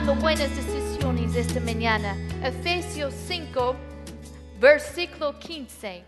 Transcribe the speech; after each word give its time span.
tomando 0.00 0.14
buenas 0.22 0.54
decisiones 0.56 1.34
esta 1.36 1.60
mañana. 1.60 2.16
Efesios 2.42 3.12
5, 3.26 3.76
versículo 4.58 5.38
15. 5.38 6.04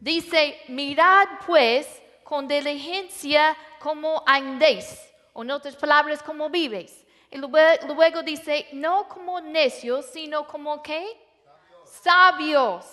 Dice, 0.00 0.60
mirad 0.68 1.28
pues 1.46 1.86
con 2.24 2.48
diligencia 2.48 3.56
como 3.78 4.22
andéis, 4.26 4.98
o 5.34 5.42
en 5.42 5.52
otras 5.52 5.76
palabras, 5.76 6.22
como 6.22 6.50
vives. 6.50 7.04
Y 7.30 7.38
luego, 7.38 7.94
luego 7.94 8.22
dice, 8.22 8.66
no 8.72 9.08
como 9.08 9.40
necios, 9.40 10.06
sino 10.06 10.46
como 10.46 10.82
qué? 10.82 11.06
Sabios. 11.84 12.86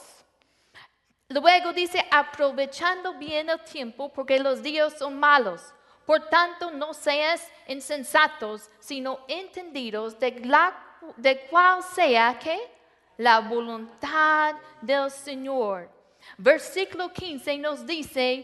Luego 1.29 1.73
dice, 1.73 2.05
aprovechando 2.11 3.15
bien 3.15 3.49
el 3.49 3.63
tiempo, 3.63 4.09
porque 4.09 4.39
los 4.39 4.61
días 4.61 4.97
son 4.99 5.19
malos. 5.19 5.61
Por 6.09 6.27
tanto, 6.27 6.71
no 6.71 6.91
seas 6.91 7.47
insensatos, 7.67 8.67
sino 8.79 9.19
entendidos 9.27 10.19
de, 10.19 10.39
la, 10.43 10.75
de 11.15 11.41
cuál 11.41 11.83
sea 11.83 12.35
que 12.39 12.57
la 13.17 13.41
voluntad 13.41 14.55
del 14.81 15.11
Señor. 15.11 15.87
Versículo 16.35 17.13
15 17.13 17.59
nos 17.59 17.85
dice, 17.85 18.43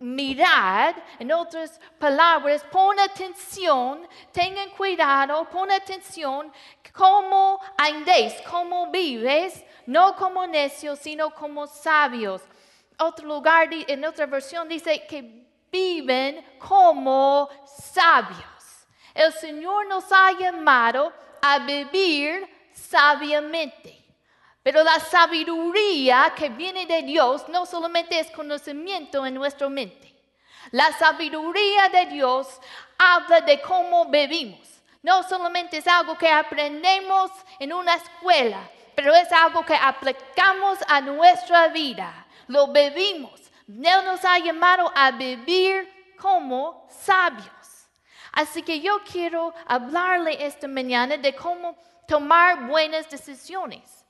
mirad, 0.00 0.96
en 1.20 1.30
otras 1.30 1.80
palabras, 1.96 2.64
pon 2.72 2.98
atención, 2.98 4.08
tengan 4.32 4.70
cuidado, 4.70 5.48
pon 5.48 5.70
atención 5.70 6.52
cómo 6.92 7.60
andéis, 7.76 8.34
cómo 8.50 8.90
vives, 8.90 9.64
no 9.86 10.16
como 10.16 10.44
necios, 10.44 10.98
sino 10.98 11.32
como 11.32 11.68
sabios. 11.68 12.42
Otro 12.98 13.28
lugar, 13.28 13.68
en 13.70 14.04
otra 14.04 14.26
versión 14.26 14.68
dice 14.68 15.06
que 15.06 15.44
viven 15.74 16.44
como 16.58 17.48
sabios. 17.66 18.86
El 19.12 19.32
Señor 19.32 19.86
nos 19.88 20.04
ha 20.12 20.30
llamado 20.38 21.12
a 21.42 21.58
vivir 21.58 22.48
sabiamente. 22.72 24.00
Pero 24.62 24.84
la 24.84 25.00
sabiduría 25.00 26.32
que 26.36 26.48
viene 26.48 26.86
de 26.86 27.02
Dios 27.02 27.48
no 27.48 27.66
solamente 27.66 28.18
es 28.20 28.30
conocimiento 28.30 29.26
en 29.26 29.34
nuestra 29.34 29.68
mente. 29.68 30.14
La 30.70 30.92
sabiduría 30.92 31.88
de 31.88 32.06
Dios 32.06 32.46
habla 32.96 33.40
de 33.40 33.60
cómo 33.60 34.06
vivimos. 34.06 34.66
No 35.02 35.22
solamente 35.24 35.78
es 35.78 35.86
algo 35.88 36.16
que 36.16 36.28
aprendemos 36.28 37.30
en 37.58 37.72
una 37.72 37.94
escuela, 37.96 38.60
pero 38.94 39.12
es 39.14 39.30
algo 39.32 39.66
que 39.66 39.74
aplicamos 39.74 40.78
a 40.88 41.00
nuestra 41.00 41.68
vida. 41.68 42.26
Lo 42.46 42.68
vivimos. 42.68 43.43
Dios 43.66 44.04
nos 44.04 44.24
ha 44.24 44.38
llamado 44.38 44.90
a 44.94 45.10
vivir 45.10 45.88
como 46.18 46.86
sabios. 46.90 47.88
Así 48.32 48.62
que 48.62 48.80
yo 48.80 49.00
quiero 49.10 49.54
hablarle 49.66 50.44
esta 50.44 50.66
mañana 50.66 51.16
de 51.16 51.34
cómo 51.34 51.76
tomar 52.06 52.66
buenas 52.66 53.08
decisiones. 53.08 54.04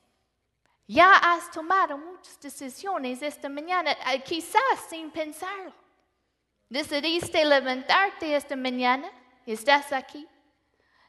Ya 0.87 1.15
has 1.15 1.49
tomado 1.51 1.97
muchas 1.97 2.39
decisiones 2.39 3.21
esta 3.21 3.49
mañana, 3.49 3.91
eh, 3.91 4.21
quizás 4.23 4.61
sin 4.89 5.09
pensarlo. 5.09 5.73
Decidiste 6.69 7.43
levantarte 7.43 8.35
esta 8.35 8.55
mañana, 8.55 9.09
estás 9.45 9.91
aquí. 9.91 10.27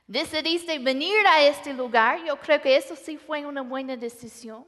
Decidiste 0.06 0.78
venir 0.78 1.26
a 1.26 1.42
este 1.42 1.74
lugar, 1.74 2.22
yo 2.24 2.38
creo 2.38 2.60
que 2.60 2.76
eso 2.76 2.94
sí 2.94 3.16
fue 3.16 3.44
una 3.44 3.62
buena 3.62 3.96
decisión. 3.96 4.64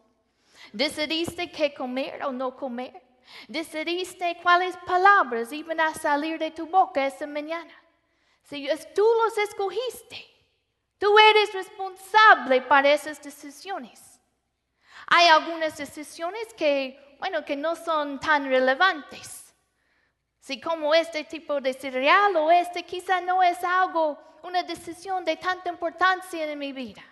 Decidiste 0.72 1.50
qué 1.50 1.72
comer 1.72 2.24
o 2.24 2.32
no 2.32 2.56
comer. 2.56 3.07
Decidiste 3.46 4.38
cuáles 4.42 4.76
palabras 4.78 5.52
iban 5.52 5.80
a 5.80 5.94
salir 5.94 6.38
de 6.38 6.50
tu 6.50 6.66
boca 6.66 7.06
esta 7.06 7.26
mañana. 7.26 7.72
Si 8.42 8.68
tú 8.94 9.06
los 9.24 9.38
escogiste, 9.38 10.24
tú 10.98 11.18
eres 11.18 11.52
responsable 11.52 12.62
para 12.62 12.92
esas 12.92 13.22
decisiones. 13.22 14.20
Hay 15.06 15.28
algunas 15.28 15.76
decisiones 15.76 16.52
que, 16.54 17.16
bueno, 17.18 17.44
que 17.44 17.56
no 17.56 17.76
son 17.76 18.18
tan 18.20 18.48
relevantes. 18.48 19.54
Si 20.40 20.60
como 20.60 20.94
este 20.94 21.24
tipo 21.24 21.60
de 21.60 21.74
cereal 21.74 22.36
o 22.36 22.50
este 22.50 22.82
quizá 22.82 23.20
no 23.20 23.42
es 23.42 23.62
algo, 23.64 24.18
una 24.42 24.62
decisión 24.62 25.24
de 25.24 25.36
tanta 25.36 25.68
importancia 25.68 26.50
en 26.50 26.58
mi 26.58 26.72
vida. 26.72 27.02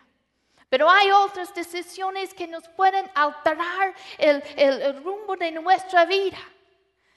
Pero 0.68 0.90
hay 0.90 1.10
otras 1.10 1.54
decisiones 1.54 2.34
que 2.34 2.46
nos 2.46 2.68
pueden 2.68 3.08
alterar 3.14 3.94
el, 4.18 5.02
rumbo 5.02 5.36
de 5.36 5.52
nuestra 5.52 6.04
vida. 6.04 6.38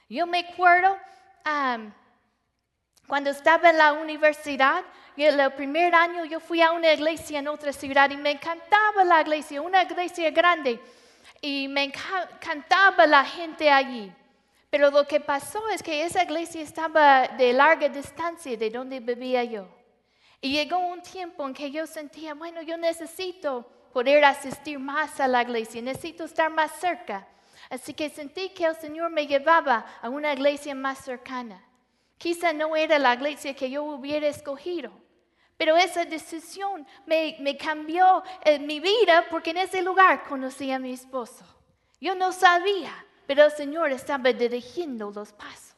Yo 0.07 0.27
me 0.27 0.39
acuerdo 0.39 0.97
cuando 3.07 3.31
estaba 3.31 3.71
en 3.71 3.77
la 3.77 3.93
universidad, 3.93 4.83
y 5.15 5.23
el 5.25 5.51
primer 5.53 5.93
año 5.95 6.25
yo 6.25 6.39
fui 6.39 6.61
a 6.61 6.71
una 6.71 6.93
iglesia 6.93 7.39
en 7.39 7.47
otra 7.47 7.73
ciudad 7.73 8.09
y 8.09 8.17
me 8.17 8.31
encantaba 8.31 9.03
la 9.03 9.21
iglesia, 9.21 9.61
una 9.61 9.83
iglesia 9.83 10.29
grande, 10.31 10.79
y 11.41 11.67
me 11.67 11.83
encantaba 11.85 13.05
la 13.07 13.25
gente 13.25 13.69
allí. 13.69 14.11
Pero 14.69 14.91
lo 14.91 15.05
que 15.07 15.19
pasó 15.19 15.67
es 15.69 15.81
que 15.81 16.03
esa 16.03 16.23
iglesia 16.23 16.61
estaba 16.61 17.27
de 17.27 17.51
larga 17.51 17.89
distancia 17.89 18.55
de 18.55 18.69
donde 18.69 18.99
vivía 18.99 19.43
yo. 19.43 19.78
Y 20.41 20.51
llegó 20.51 20.77
un 20.77 21.01
tiempo 21.01 21.45
en 21.47 21.53
que 21.53 21.69
yo 21.71 21.85
sentía, 21.85 22.33
bueno, 22.33 22.61
yo 22.61 22.77
necesito 22.77 23.69
poder 23.91 24.23
asistir 24.23 24.79
más 24.79 25.19
a 25.19 25.27
la 25.27 25.41
iglesia, 25.41 25.81
necesito 25.81 26.23
estar 26.23 26.49
más 26.51 26.71
cerca. 26.79 27.27
Así 27.69 27.93
que 27.93 28.09
sentí 28.09 28.49
que 28.49 28.65
el 28.65 28.75
Señor 28.75 29.11
me 29.11 29.27
llevaba 29.27 29.85
a 30.01 30.09
una 30.09 30.33
iglesia 30.33 30.73
más 30.73 30.99
cercana. 30.99 31.63
Quizá 32.17 32.53
no 32.53 32.75
era 32.75 32.99
la 32.99 33.13
iglesia 33.13 33.53
que 33.53 33.69
yo 33.69 33.83
hubiera 33.83 34.27
escogido, 34.27 34.91
pero 35.57 35.75
esa 35.75 36.05
decisión 36.05 36.87
me, 37.05 37.57
cambió 37.57 38.23
en 38.43 38.65
mi 38.65 38.79
vida 38.79 39.25
porque 39.29 39.51
en 39.51 39.57
ese 39.57 39.81
lugar 39.81 40.23
conocí 40.23 40.71
a 40.71 40.79
mi 40.79 40.93
esposo. 40.93 41.45
Yo 41.99 42.15
no 42.15 42.31
sabía, 42.31 42.93
pero 43.27 43.43
el 43.43 43.51
Señor 43.51 43.91
estaba 43.91 44.31
dirigiendo 44.31 45.11
los 45.11 45.33
pasos. 45.33 45.68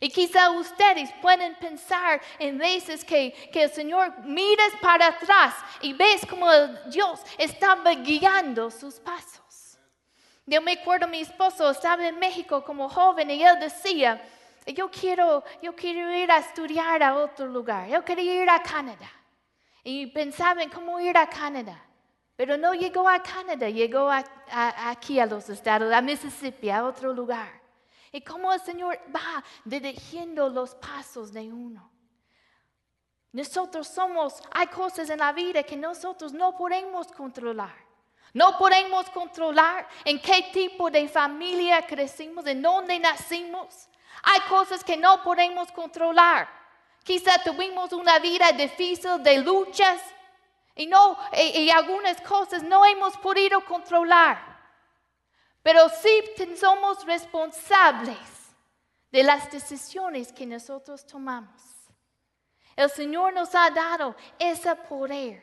Y 0.00 0.10
quizá 0.10 0.50
ustedes 0.50 1.10
pueden 1.22 1.54
pensar 1.54 2.20
en 2.38 2.58
veces 2.58 3.04
que, 3.04 3.32
que 3.52 3.64
el 3.64 3.70
Señor 3.70 4.18
miras 4.24 4.72
para 4.80 5.08
atrás 5.08 5.54
y 5.80 5.94
ves 5.94 6.26
como 6.26 6.50
Dios 6.86 7.20
estaba 7.38 7.92
guiando 7.92 8.70
sus 8.70 8.96
pasos. 8.96 9.78
Yo 10.44 10.60
me 10.60 10.72
acuerdo, 10.72 11.08
mi 11.08 11.20
esposo 11.20 11.70
estaba 11.70 12.06
en 12.06 12.18
México 12.18 12.62
como 12.62 12.88
joven 12.88 13.30
y 13.30 13.42
él 13.42 13.58
decía, 13.58 14.22
yo 14.66 14.90
quiero, 14.90 15.42
yo 15.62 15.74
quiero 15.74 16.14
ir 16.14 16.30
a 16.30 16.38
estudiar 16.38 17.02
a 17.02 17.16
otro 17.16 17.46
lugar, 17.46 17.88
yo 17.88 18.04
quería 18.04 18.42
ir 18.42 18.50
a 18.50 18.62
Canadá. 18.62 19.10
Y 19.82 20.06
pensaba 20.06 20.62
en 20.62 20.70
cómo 20.70 21.00
ir 21.00 21.16
a 21.16 21.28
Canadá. 21.28 21.82
Pero 22.36 22.56
no 22.58 22.74
llegó 22.74 23.08
a 23.08 23.22
Canadá, 23.22 23.70
llegó 23.70 24.10
aquí 24.50 25.18
a 25.18 25.26
los 25.26 25.48
estados, 25.48 25.92
a 25.92 26.00
Mississippi, 26.02 26.70
a 26.70 26.84
otro 26.84 27.12
lugar. 27.12 27.65
Y 28.16 28.22
cómo 28.22 28.50
el 28.50 28.60
Señor 28.62 28.98
va 29.14 29.44
dirigiendo 29.62 30.48
los 30.48 30.74
pasos 30.74 31.34
de 31.34 31.52
uno. 31.52 31.92
Nosotros 33.30 33.88
somos, 33.88 34.42
hay 34.52 34.68
cosas 34.68 35.10
en 35.10 35.18
la 35.18 35.32
vida 35.32 35.62
que 35.62 35.76
nosotros 35.76 36.32
no 36.32 36.56
podemos 36.56 37.08
controlar. 37.08 37.74
No 38.32 38.56
podemos 38.56 39.10
controlar 39.10 39.86
en 40.02 40.18
qué 40.18 40.48
tipo 40.50 40.90
de 40.90 41.06
familia 41.10 41.86
crecimos, 41.86 42.46
en 42.46 42.62
dónde 42.62 42.98
nacimos. 42.98 43.86
Hay 44.22 44.40
cosas 44.48 44.82
que 44.82 44.96
no 44.96 45.22
podemos 45.22 45.70
controlar. 45.70 46.48
Quizá 47.04 47.42
tuvimos 47.44 47.92
una 47.92 48.18
vida 48.18 48.50
difícil 48.52 49.22
de 49.22 49.42
luchas 49.42 50.00
y, 50.74 50.86
no, 50.86 51.18
y, 51.34 51.68
algunas 51.68 52.18
cosas 52.22 52.62
no 52.62 52.82
hemos 52.86 53.14
podido 53.18 53.62
controlar. 53.66 54.55
Pero 55.66 55.88
sí 55.88 56.22
somos 56.56 57.04
responsables 57.04 58.16
de 59.10 59.24
las 59.24 59.50
decisiones 59.50 60.32
que 60.32 60.46
nosotros 60.46 61.04
tomamos. 61.04 61.60
El 62.76 62.88
Señor 62.88 63.34
nos 63.34 63.52
ha 63.52 63.68
dado 63.70 64.14
ese 64.38 64.76
poder. 64.76 65.42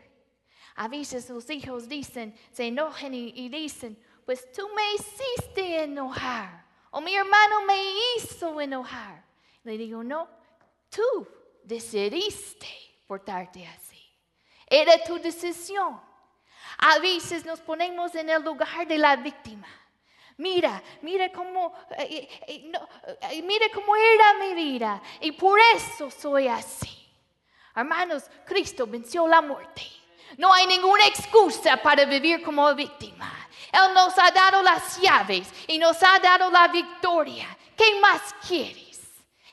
A 0.76 0.88
veces 0.88 1.30
los 1.30 1.50
hijos 1.50 1.90
dicen, 1.90 2.40
se 2.54 2.68
enojan 2.68 3.14
y 3.14 3.50
dicen, 3.50 4.02
pues 4.26 4.50
tú 4.54 4.66
me 4.74 4.94
hiciste 4.94 5.84
enojar 5.84 6.68
o 6.92 7.02
mi 7.02 7.14
hermano 7.14 7.64
me 7.64 7.84
hizo 8.16 8.62
enojar. 8.62 9.26
Le 9.64 9.78
digo, 9.78 10.06
no, 10.06 10.30
tú 10.90 11.28
decidiste 11.66 12.70
portarte 13.06 13.68
así. 13.68 14.02
Era 14.68 15.04
tu 15.04 15.20
decisión. 15.20 16.00
A 16.78 17.00
veces 17.00 17.44
nos 17.44 17.60
ponemos 17.60 18.16
en 18.16 18.30
el 18.30 18.42
lugar 18.42 18.88
de 18.88 18.98
la 18.98 19.18
víctima. 19.18 19.68
Mira, 20.38 20.82
mira 21.02 21.32
cómo, 21.32 21.74
eh, 21.98 22.28
eh, 22.48 22.72
eh, 23.32 23.42
mira 23.44 23.68
cómo 23.74 23.96
era 23.96 24.34
mi 24.36 24.54
vida 24.54 25.02
y 25.20 25.32
por 25.32 25.60
eso 25.76 26.10
soy 26.10 26.48
así. 26.48 26.90
Hermanos, 27.76 28.24
Cristo 28.46 28.88
venció 28.88 29.28
la 29.28 29.42
muerte. 29.42 29.84
No 30.38 30.52
hay 30.52 30.66
ninguna 30.66 31.06
excusa 31.08 31.78
para 31.78 32.06
vivir 32.06 32.42
como 32.42 32.74
víctima. 32.74 33.32
Él 33.72 33.94
nos 33.94 34.18
ha 34.18 34.32
dado 34.32 34.62
las 34.62 35.00
llaves 35.00 35.48
y 35.68 35.78
nos 35.78 36.02
ha 36.02 36.20
dado 36.20 36.50
la 36.50 36.68
victoria. 36.68 37.48
¿Qué 37.76 38.00
más 38.00 38.22
quieres? 38.48 38.84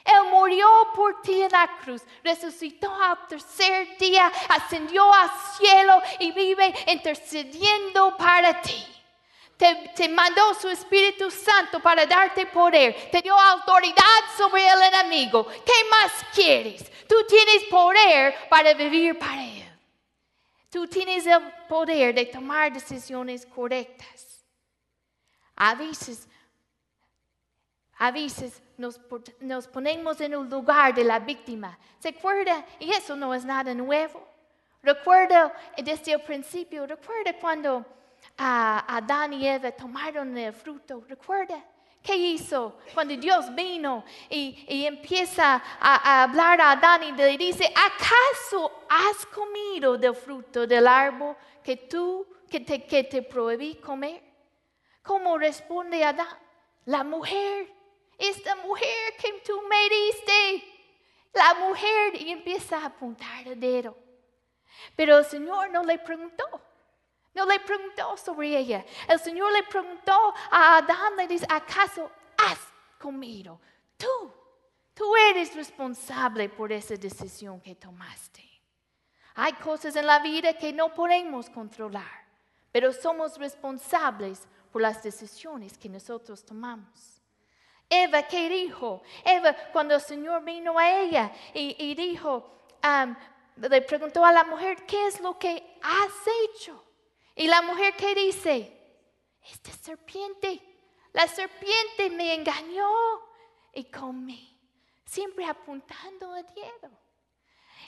Él 0.05 0.31
murió 0.31 0.67
por 0.94 1.21
ti 1.23 1.43
en 1.43 1.53
la 1.53 1.79
cruz, 1.79 2.03
resucitó 2.25 2.93
al 2.93 3.27
tercer 3.29 3.97
día, 3.99 4.32
ascendió 4.49 5.12
al 5.12 5.31
cielo 5.56 6.03
y 6.19 6.32
vive 6.32 6.75
intercediendo 6.87 8.17
para 8.17 8.61
ti. 8.61 8.85
Te, 9.95 10.09
mandó 10.09 10.55
su 10.55 10.71
Espíritu 10.71 11.31
Santo 11.31 11.81
para 11.81 12.07
darte 12.07 12.47
poder. 12.47 13.11
Te 13.11 13.21
dio 13.21 13.39
autoridad 13.39 14.21
sobre 14.35 14.67
el 14.67 14.83
enemigo. 14.85 15.47
¿Qué 15.47 15.85
más 15.91 16.11
quieres? 16.33 16.91
Tú 17.07 17.15
tienes 17.29 17.65
poder 17.65 18.35
para 18.49 18.73
vivir 18.73 19.19
para 19.19 19.45
Él. 19.45 19.71
Tú 20.71 20.87
tienes 20.87 21.27
el 21.27 21.43
poder 21.69 22.15
de 22.15 22.25
tomar 22.25 22.73
decisiones 22.73 23.45
correctas. 23.45 24.43
A 25.57 25.75
veces, 25.75 26.27
a 27.99 28.11
veces 28.11 28.63
nos, 28.79 28.99
nos 29.41 29.69
ponemos 29.69 30.19
en 30.23 30.33
el 30.33 30.49
lugar 30.49 30.95
de 30.95 31.05
la 31.05 31.19
víctima. 31.19 31.79
¿Se 31.99 32.09
acuerda? 32.09 32.65
Y 32.79 32.93
eso 32.93 33.15
no 33.15 33.35
es 33.35 33.45
nada 33.45 33.75
nuevo. 33.75 34.27
Recuerdo 34.83 35.53
desde 35.77 36.13
el 36.13 36.23
principio, 36.23 36.87
recuerda 36.87 37.35
cuando 37.39 37.85
a 38.37 38.96
Adán 38.96 39.32
y 39.32 39.46
Eva 39.46 39.70
tomaron 39.72 40.37
el 40.37 40.52
fruto. 40.52 41.05
¿Recuerda? 41.08 41.64
¿Qué 42.02 42.17
hizo 42.17 42.78
cuando 42.94 43.14
Dios 43.14 43.55
vino 43.55 44.05
y, 44.31 44.87
empieza 44.87 45.62
a, 45.78 46.22
hablar 46.22 46.61
a 46.61 46.72
Adán 46.72 47.02
y 47.02 47.12
le 47.12 47.37
dice, 47.37 47.67
¿acaso 47.67 48.84
has 48.88 49.26
comido 49.26 49.99
del 49.99 50.14
fruto 50.14 50.67
del 50.67 50.87
árbol 50.87 51.37
que 51.62 51.76
tú, 51.76 52.26
que 52.49 52.61
te, 52.61 52.87
que 52.87 53.05
te 53.05 53.22
prohibí 53.22 53.75
comer? 53.76 54.22
¿Cómo 55.02 55.37
responde 55.37 56.02
Adán? 56.02 56.38
La 56.87 57.05
mujer, 57.05 57.70
esta 58.17 58.56
mujer 58.56 59.17
que 59.20 59.32
tú 59.44 59.61
me 59.69 59.88
diste, 59.94 60.64
la 61.34 61.55
mujer, 61.55 62.20
y 62.20 62.31
empieza 62.31 62.78
a 62.78 62.87
apuntar 62.87 63.46
el 63.46 63.61
dedo. 63.61 63.96
Pero 64.96 65.19
el 65.19 65.25
Señor 65.25 65.70
no 65.70 65.84
le 65.84 65.99
preguntó. 65.99 66.44
No 67.35 67.47
le 67.47 67.61
preguntó 67.61 68.17
sobre 68.17 68.56
ella. 68.56 68.85
El 69.09 69.21
Señor 69.21 69.53
le 69.53 69.62
preguntó 69.62 70.35
a 70.50 70.79
Adán, 70.79 71.17
le 71.17 71.29
dice, 71.29 71.47
¿acaso 71.49 72.11
has 72.37 72.59
comido? 72.99 73.61
Tú, 73.97 74.32
tú 74.94 75.15
eres 75.17 75.55
responsable 75.55 76.49
por 76.49 76.73
esa 76.73 76.97
decisión 76.97 77.61
que 77.61 77.75
tomaste. 77.77 78.49
Hay 79.35 79.53
cosas 79.55 79.94
en 79.97 80.06
la 80.06 80.19
vida 80.19 80.55
que 80.55 80.73
no 80.73 80.93
podemos 80.93 81.49
controlar, 81.49 82.27
pero 82.73 82.93
somos 82.93 83.38
responsables 83.38 84.49
por 84.73 84.82
las 84.82 85.03
decisiones 85.03 85.79
que 85.79 85.88
nosotros 85.88 86.44
tomamos. 86.44 87.21
Eva, 87.88 88.23
¿qué 88.23 88.49
dijo? 88.49 89.03
Eva, 89.25 89.55
cuando 89.73 89.94
el 89.94 90.00
Señor 90.00 90.44
vino 90.44 90.79
a 90.79 91.00
ella 91.00 91.32
y, 91.55 91.94
dijo, 91.94 92.65
um, 92.85 93.17
le 93.56 93.82
preguntó 93.82 94.25
a 94.25 94.32
la 94.32 94.44
mujer, 94.44 94.85
¿qué 94.87 95.09
es 95.09 95.21
lo 95.21 95.38
que 95.38 95.79
has 95.82 96.12
hecho? 96.44 96.90
Y 97.35 97.47
la 97.47 97.62
mujer 97.62 97.94
que 97.97 98.15
dice, 98.15 98.77
esta 99.43 99.73
serpiente, 99.73 100.61
la 101.12 101.27
serpiente 101.27 102.11
me 102.11 102.35
engañó 102.35 102.91
y 103.73 103.85
comí, 103.85 104.59
siempre 105.05 105.44
apuntando 105.44 106.32
a 106.32 106.43
dedo. 106.43 106.91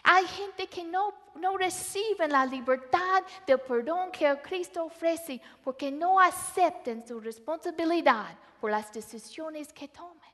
Hay 0.04 0.26
gente 0.26 0.66
que 0.66 0.82
no, 0.82 1.14
no 1.36 1.56
recibe 1.56 2.26
la 2.26 2.44
libertad 2.44 3.22
del 3.46 3.60
perdón 3.60 4.10
que 4.10 4.40
Cristo 4.42 4.84
ofrece 4.84 5.40
porque 5.62 5.92
no 5.92 6.18
aceptan 6.18 7.06
su 7.06 7.20
responsabilidad 7.20 8.36
por 8.60 8.70
las 8.70 8.92
decisiones 8.92 9.72
que 9.72 9.88
toman. 9.88 10.32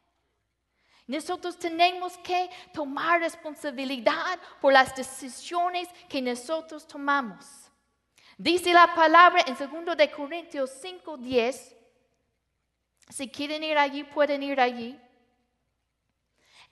Nosotros 1.06 1.58
tenemos 1.58 2.16
que 2.18 2.50
tomar 2.72 3.20
responsabilidad 3.20 4.38
por 4.60 4.72
las 4.72 4.94
decisiones 4.94 5.88
que 6.08 6.20
nosotros 6.20 6.86
tomamos. 6.86 7.67
Dice 8.40 8.72
la 8.72 8.94
palabra 8.94 9.42
en 9.48 9.56
2 9.56 9.96
de 9.96 10.08
Corintios 10.12 10.70
5, 10.80 11.16
10. 11.16 11.76
Si 13.08 13.28
quieren 13.28 13.64
ir 13.64 13.76
allí, 13.76 14.04
pueden 14.04 14.44
ir 14.44 14.60
allí. 14.60 14.96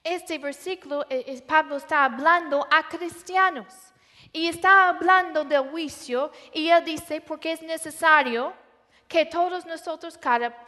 Este 0.04 0.38
versículo, 0.38 1.04
eh, 1.10 1.42
Pablo 1.44 1.78
está 1.78 2.04
hablando 2.04 2.64
a 2.70 2.86
cristianos 2.88 3.74
y 4.32 4.46
está 4.46 4.90
hablando 4.90 5.44
del 5.44 5.68
juicio 5.68 6.30
y 6.52 6.68
él 6.68 6.84
dice, 6.84 7.20
porque 7.20 7.50
es 7.50 7.62
necesario 7.62 8.52
que 9.08 9.26
todos 9.26 9.66
nosotros 9.66 10.16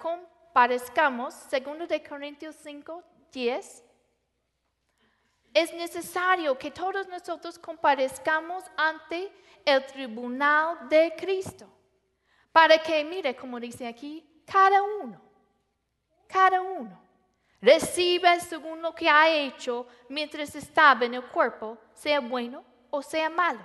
comparezcamos, 0.01 1.49
2 1.49 1.89
de 1.89 2.03
Corintios 2.03 2.57
5, 2.61 3.05
10, 3.31 3.85
es 5.55 5.73
necesario 5.75 6.59
que 6.59 6.73
todos 6.73 7.07
nosotros 7.07 7.57
comparezcamos 7.57 8.65
ante 8.77 9.33
el 9.69 9.85
tribunal 9.87 10.89
de 10.89 11.15
Cristo. 11.17 11.69
Para 12.53 12.79
que, 12.79 13.05
mire, 13.05 13.37
como 13.37 13.61
dice 13.61 13.87
aquí, 13.87 14.43
cada 14.47 14.83
uno, 14.83 15.21
cada 16.27 16.61
uno 16.61 16.99
reciba 17.61 18.39
según 18.41 18.81
lo 18.81 18.95
que 18.95 19.09
ha 19.09 19.29
hecho 19.29 19.87
mientras 20.09 20.55
estaba 20.55 21.05
en 21.05 21.15
el 21.15 21.25
cuerpo, 21.25 21.77
sea 21.93 22.21
bueno 22.21 22.65
o 22.91 23.03
sea 23.03 23.29
malo. 23.29 23.61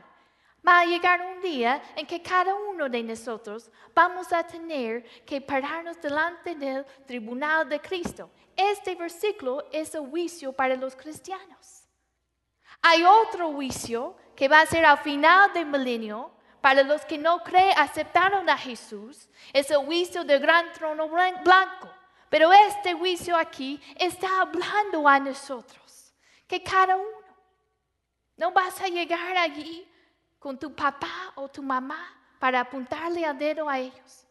Va 0.65 0.79
a 0.79 0.85
llegar 0.85 1.21
un 1.21 1.41
día 1.41 1.81
en 1.95 2.05
que 2.05 2.21
cada 2.21 2.55
uno 2.55 2.87
de 2.87 3.03
nosotros 3.03 3.69
vamos 3.93 4.31
a 4.31 4.45
tener 4.45 5.03
que 5.25 5.41
pararnos 5.41 6.01
delante 6.01 6.55
del 6.55 6.85
tribunal 7.05 7.67
de 7.67 7.79
Cristo. 7.81 8.29
Este 8.55 8.95
versículo 8.95 9.65
es 9.71 9.93
el 9.93 10.07
juicio 10.09 10.53
para 10.53 10.75
los 10.75 10.95
cristianos. 10.95 11.82
Hay 12.85 13.03
otro 13.05 13.53
juicio 13.53 14.15
que 14.35 14.49
va 14.49 14.59
a 14.59 14.65
ser 14.65 14.85
al 14.85 14.97
final 14.97 15.53
del 15.53 15.65
milenio, 15.65 16.31
para 16.59 16.83
los 16.83 17.03
que 17.05 17.17
no 17.17 17.41
creen, 17.43 17.77
aceptaron 17.77 18.49
a 18.49 18.57
Jesús, 18.57 19.29
es 19.51 19.69
el 19.71 19.77
juicio 19.77 20.23
del 20.23 20.41
gran 20.41 20.71
trono 20.73 21.07
blanco. 21.09 21.89
Pero 22.29 22.51
este 22.51 22.93
juicio 22.93 23.37
aquí 23.37 23.81
está 23.95 24.41
hablando 24.41 25.07
a 25.07 25.19
nosotros, 25.19 26.13
que 26.47 26.61
cada 26.61 26.97
uno, 26.97 27.27
no 28.37 28.51
vas 28.51 28.81
a 28.81 28.87
llegar 28.87 29.37
allí 29.37 29.87
con 30.39 30.57
tu 30.57 30.73
papá 30.75 31.31
o 31.35 31.47
tu 31.47 31.63
mamá 31.63 32.19
para 32.39 32.59
apuntarle 32.61 33.23
el 33.23 33.37
dedo 33.37 33.69
a 33.69 33.79
ellos. 33.79 34.27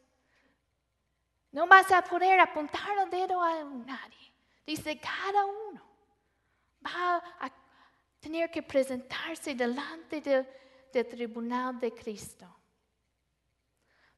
No 1.53 1.67
vas 1.67 1.91
a 1.91 2.03
poder 2.03 2.39
apuntar 2.41 2.99
el 2.99 3.09
dedo 3.09 3.43
a 3.43 3.65
nadie. 3.65 4.33
Dice, 4.67 4.99
cada 4.99 5.45
uno 5.45 5.83
va 6.85 7.23
a 7.41 7.62
tener 8.23 8.49
que 8.51 8.63
presentarse 8.63 9.53
delante 9.55 10.21
del, 10.21 10.47
tribunal 11.09 11.81
de 11.81 11.91
Cristo. 11.91 12.47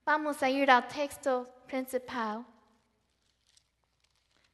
Vamos 0.05 0.43
a 0.43 0.51
ir 0.51 0.71
al 0.71 0.87
texto 0.87 1.49
principal. 1.67 2.45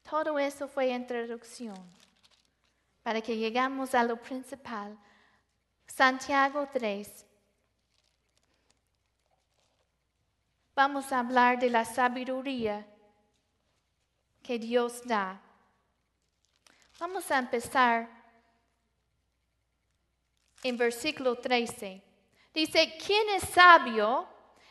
Todo 0.09 0.39
eso 0.39 0.69
fue 0.69 0.89
introducción 0.91 1.77
para 3.03 3.21
que 3.21 3.37
llegamos 3.37 3.95
a 3.95 4.05
lo 4.05 4.17
principal. 4.17 4.97
Santiago 5.87 6.69
3. 6.73 7.27
Vamos 10.77 11.11
a 11.11 11.19
hablar 11.19 11.59
de 11.59 11.71
la 11.71 11.85
sabiduría 11.85 12.87
que 14.43 14.59
Dios 14.59 15.03
da. 15.05 15.41
Vamos 17.01 17.29
a 17.31 17.39
empezar 17.39 18.20
en 20.63 20.77
versículo 20.77 21.37
13. 21.37 22.03
Dice, 22.53 22.97
¿quién 23.05 23.29
es 23.31 23.45
sabio 23.49 24.27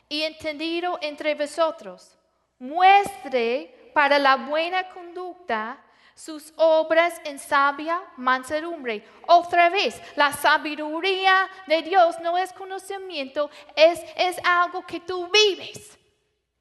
y 0.08 0.24
entendido 0.24 1.00
entre 1.02 1.36
vosotros? 1.36 2.18
Muestre 2.60 3.92
para 3.94 4.20
la 4.20 4.36
buena 4.36 4.90
conducta 4.90 5.82
sus 6.14 6.52
obras 6.58 7.22
en 7.24 7.40
sabia 7.40 8.02
mansedumbre. 8.18 9.06
Otra 9.26 9.70
vez, 9.70 10.02
la 10.18 10.34
sabiduría 10.34 11.50
de 11.66 11.82
Dios 11.82 12.20
no 12.20 12.38
es 12.38 12.52
conocimiento, 12.52 13.50
es, 13.74 14.02
es 14.18 14.38
algo 14.44 14.86
que 14.86 15.00
tú 15.00 15.30
vives. 15.30 15.98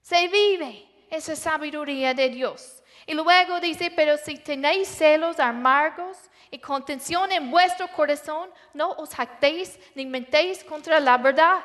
Se 0.00 0.28
vive 0.28 0.88
esa 1.10 1.34
sabiduría 1.34 2.14
de 2.14 2.28
Dios. 2.28 2.82
Y 3.04 3.14
luego 3.14 3.58
dice, 3.58 3.90
pero 3.90 4.16
si 4.16 4.36
tenéis 4.36 4.86
celos 4.86 5.40
amargos 5.40 6.16
y 6.50 6.58
contención 6.58 7.30
en 7.32 7.50
vuestro 7.50 7.88
corazón, 7.88 8.50
no 8.74 8.90
os 8.92 9.14
jactéis 9.14 9.78
ni 9.94 10.06
mentéis 10.06 10.64
contra 10.64 11.00
la 11.00 11.18
verdad. 11.18 11.64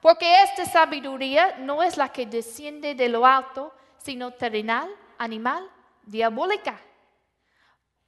Porque 0.00 0.42
esta 0.42 0.64
sabiduría 0.64 1.56
no 1.58 1.82
es 1.82 1.96
la 1.96 2.08
que 2.08 2.26
desciende 2.26 2.94
de 2.94 3.08
lo 3.08 3.26
alto, 3.26 3.74
sino 3.98 4.32
terrenal, 4.32 4.88
animal, 5.18 5.68
diabólica. 6.02 6.80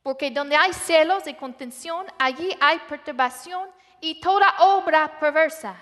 Porque 0.03 0.31
donde 0.31 0.57
hay 0.57 0.73
celos 0.73 1.27
y 1.27 1.35
contención, 1.35 2.07
allí 2.19 2.57
hay 2.61 2.79
perturbación 2.89 3.69
y 4.01 4.21
toda 4.21 4.55
obra 4.59 5.19
perversa. 5.21 5.77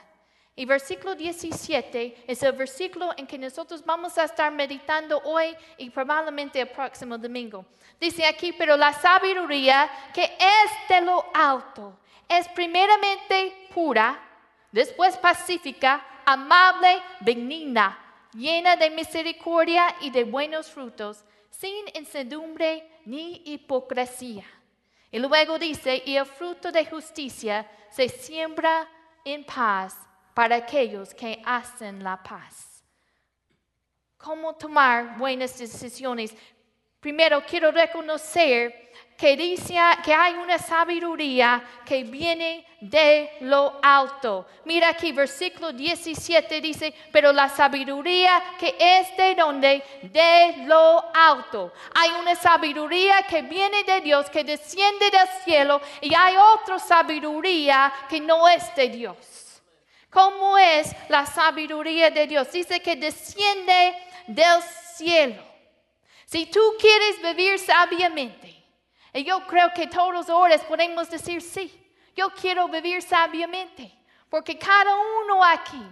Y 0.56 0.66
versículo 0.66 1.14
17 1.14 2.24
es 2.26 2.42
el 2.42 2.52
versículo 2.52 3.12
en 3.16 3.26
que 3.26 3.38
nosotros 3.38 3.84
vamos 3.84 4.18
a 4.18 4.24
estar 4.24 4.52
meditando 4.52 5.20
hoy 5.24 5.56
y 5.78 5.88
probablemente 5.90 6.60
el 6.60 6.68
próximo 6.68 7.16
domingo. 7.16 7.64
Dice 7.98 8.26
aquí, 8.26 8.52
pero 8.52 8.76
la 8.76 8.92
sabiduría 8.92 9.90
que 10.12 10.24
es 10.24 10.88
de 10.88 11.00
lo 11.00 11.24
alto 11.32 11.98
es 12.28 12.48
primeramente 12.48 13.68
pura, 13.72 14.20
después 14.70 15.16
pacífica, 15.16 16.04
amable, 16.26 17.00
benigna, 17.20 17.98
llena 18.34 18.76
de 18.76 18.90
misericordia 18.90 19.96
y 20.00 20.10
de 20.10 20.24
buenos 20.24 20.70
frutos, 20.70 21.24
sin 21.48 21.86
incertidumbre 21.94 22.88
ni 23.04 23.42
hipocresía. 23.46 24.44
Y 25.10 25.18
luego 25.18 25.58
dice, 25.58 26.02
y 26.04 26.16
el 26.16 26.26
fruto 26.26 26.70
de 26.70 26.86
justicia 26.86 27.68
se 27.90 28.08
siembra 28.08 28.88
en 29.24 29.44
paz 29.44 29.96
para 30.34 30.56
aquellos 30.56 31.14
que 31.14 31.40
hacen 31.44 32.02
la 32.02 32.22
paz. 32.22 32.82
¿Cómo 34.16 34.54
tomar 34.54 35.16
buenas 35.16 35.58
decisiones? 35.58 36.34
Primero 37.00 37.42
quiero 37.46 37.72
reconocer 37.72 38.92
que 39.16 39.36
dice 39.36 39.74
que 40.04 40.14
hay 40.14 40.34
una 40.34 40.58
sabiduría 40.58 41.62
que 41.84 42.04
viene 42.04 42.66
de 42.80 43.30
lo 43.40 43.78
alto. 43.82 44.46
Mira 44.64 44.90
aquí, 44.90 45.12
versículo 45.12 45.72
17 45.72 46.60
dice, 46.60 46.94
pero 47.12 47.32
la 47.32 47.48
sabiduría 47.48 48.42
que 48.58 48.76
es 48.78 49.16
de 49.16 49.34
donde? 49.34 49.82
De 50.02 50.64
lo 50.66 51.04
alto. 51.14 51.72
Hay 51.94 52.10
una 52.20 52.34
sabiduría 52.34 53.22
que 53.22 53.42
viene 53.42 53.84
de 53.84 54.00
Dios, 54.00 54.30
que 54.30 54.44
desciende 54.44 55.10
del 55.10 55.28
cielo, 55.44 55.80
y 56.00 56.14
hay 56.14 56.36
otra 56.36 56.78
sabiduría 56.78 57.92
que 58.08 58.20
no 58.20 58.48
es 58.48 58.74
de 58.74 58.88
Dios. 58.88 59.49
¿Cómo 60.10 60.58
es 60.58 60.94
la 61.08 61.24
sabiduría 61.24 62.10
de 62.10 62.26
Dios? 62.26 62.50
Dice 62.50 62.80
que 62.80 62.96
desciende 62.96 63.96
del 64.26 64.60
cielo. 64.94 65.42
Si 66.26 66.46
tú 66.46 66.60
quieres 66.78 67.22
vivir 67.22 67.58
sabiamente, 67.58 68.60
y 69.12 69.24
yo 69.24 69.46
creo 69.46 69.72
que 69.74 69.86
todos 69.86 70.28
horas 70.28 70.62
podemos 70.64 71.10
decir 71.10 71.42
sí. 71.42 71.76
Yo 72.14 72.30
quiero 72.30 72.68
vivir 72.68 73.02
sabiamente. 73.02 73.92
Porque 74.28 74.56
cada 74.56 74.94
uno 74.96 75.44
aquí, 75.44 75.82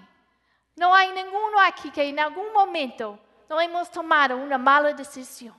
no 0.77 0.95
hay 0.95 1.11
ninguno 1.13 1.61
aquí 1.61 1.91
que 1.91 2.09
en 2.09 2.21
algún 2.21 2.53
momento 2.53 3.19
no 3.49 3.61
hemos 3.61 3.91
tomado 3.91 4.37
una 4.37 4.59
mala 4.59 4.93
decisión. 4.93 5.57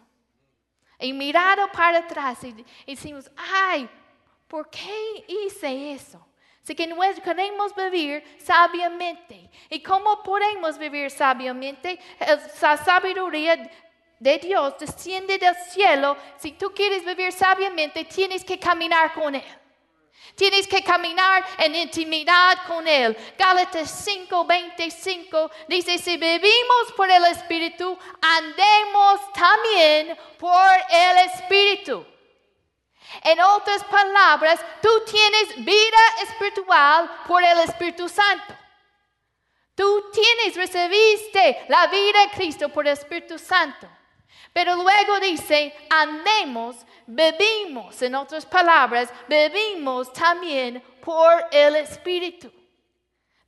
Y 0.98 1.12
mirado 1.12 1.70
para 1.72 2.00
atrás 2.00 2.44
y, 2.44 2.66
decimos, 2.86 3.30
ay, 3.36 3.90
¿por 4.48 4.70
qué 4.70 5.26
hice 5.28 5.94
eso? 5.94 6.26
Así 6.70 6.76
que 6.76 6.88
queremos 7.24 7.76
vivir 7.76 8.24
sabiamente. 8.38 9.50
¿Y 9.72 9.82
cómo 9.82 10.22
podemos 10.22 10.78
vivir 10.78 11.10
sabiamente? 11.10 11.98
Esa 12.20 12.78
sabiduría 12.78 13.58
de 14.20 14.38
Dios 14.38 14.76
desciende 14.78 15.40
del 15.40 15.56
cielo, 15.56 16.16
si 16.38 16.52
tú 16.52 16.72
quieres 16.72 17.04
vivir 17.04 17.32
sabiamente, 17.32 18.06
tienes 18.06 18.46
que 18.46 18.60
caminar 18.60 19.14
con 19.16 19.34
Él. 19.34 19.44
Tienes 20.36 20.68
que 20.68 20.84
caminar 20.84 21.44
en 21.58 21.74
intimidad 21.74 22.60
con 22.68 22.88
Él. 22.88 23.18
Gálatas 23.36 23.90
5, 24.06 24.46
25 24.46 25.50
dice, 25.68 25.98
si 25.98 26.18
vivimos 26.18 26.94
por 26.96 27.10
el 27.10 27.26
Espíritu, 27.26 27.98
andemos 28.22 29.34
también 29.34 30.16
por 30.38 30.70
el 30.92 31.18
Espíritu. 31.34 32.06
En 33.24 33.40
otras 33.42 33.84
palabras, 33.86 34.60
tú 34.82 34.90
tienes 35.10 35.66
vida 35.66 35.98
espiritual 36.24 37.10
por 37.28 37.44
el 37.44 37.60
Espíritu 37.60 38.08
Santo. 38.08 38.56
Tú 39.76 40.12
tienes, 40.12 40.56
recibiste 40.56 41.66
la 41.70 41.88
vida 41.88 42.22
de 42.22 42.32
Cristo 42.32 42.70
por 42.70 42.86
el 42.86 42.94
Espíritu 42.94 43.40
Santo. 43.40 43.88
Pero 44.54 44.76
luego 44.76 45.20
dice, 45.20 45.74
andemos, 45.90 46.76
bebimos, 47.08 48.02
en 48.02 48.16
otras 48.16 48.46
palabras, 48.46 49.10
bebimos 49.28 50.12
también 50.12 50.82
por 51.02 51.46
el 51.52 51.78
Espíritu. 51.78 52.52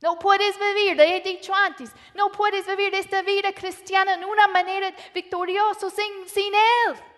No 0.00 0.18
puedes 0.18 0.58
vivir, 0.58 0.96
le 0.96 1.16
he 1.16 1.20
dicho 1.20 1.54
antes, 1.54 1.90
no 2.14 2.32
puedes 2.32 2.66
vivir 2.66 2.94
esta 2.94 3.22
vida 3.22 3.52
cristiana 3.52 4.14
en 4.14 4.24
una 4.24 4.48
manera 4.48 4.92
victoriosa 5.14 5.90
sin, 5.90 6.28
sin 6.28 6.52
Él. 6.52 7.11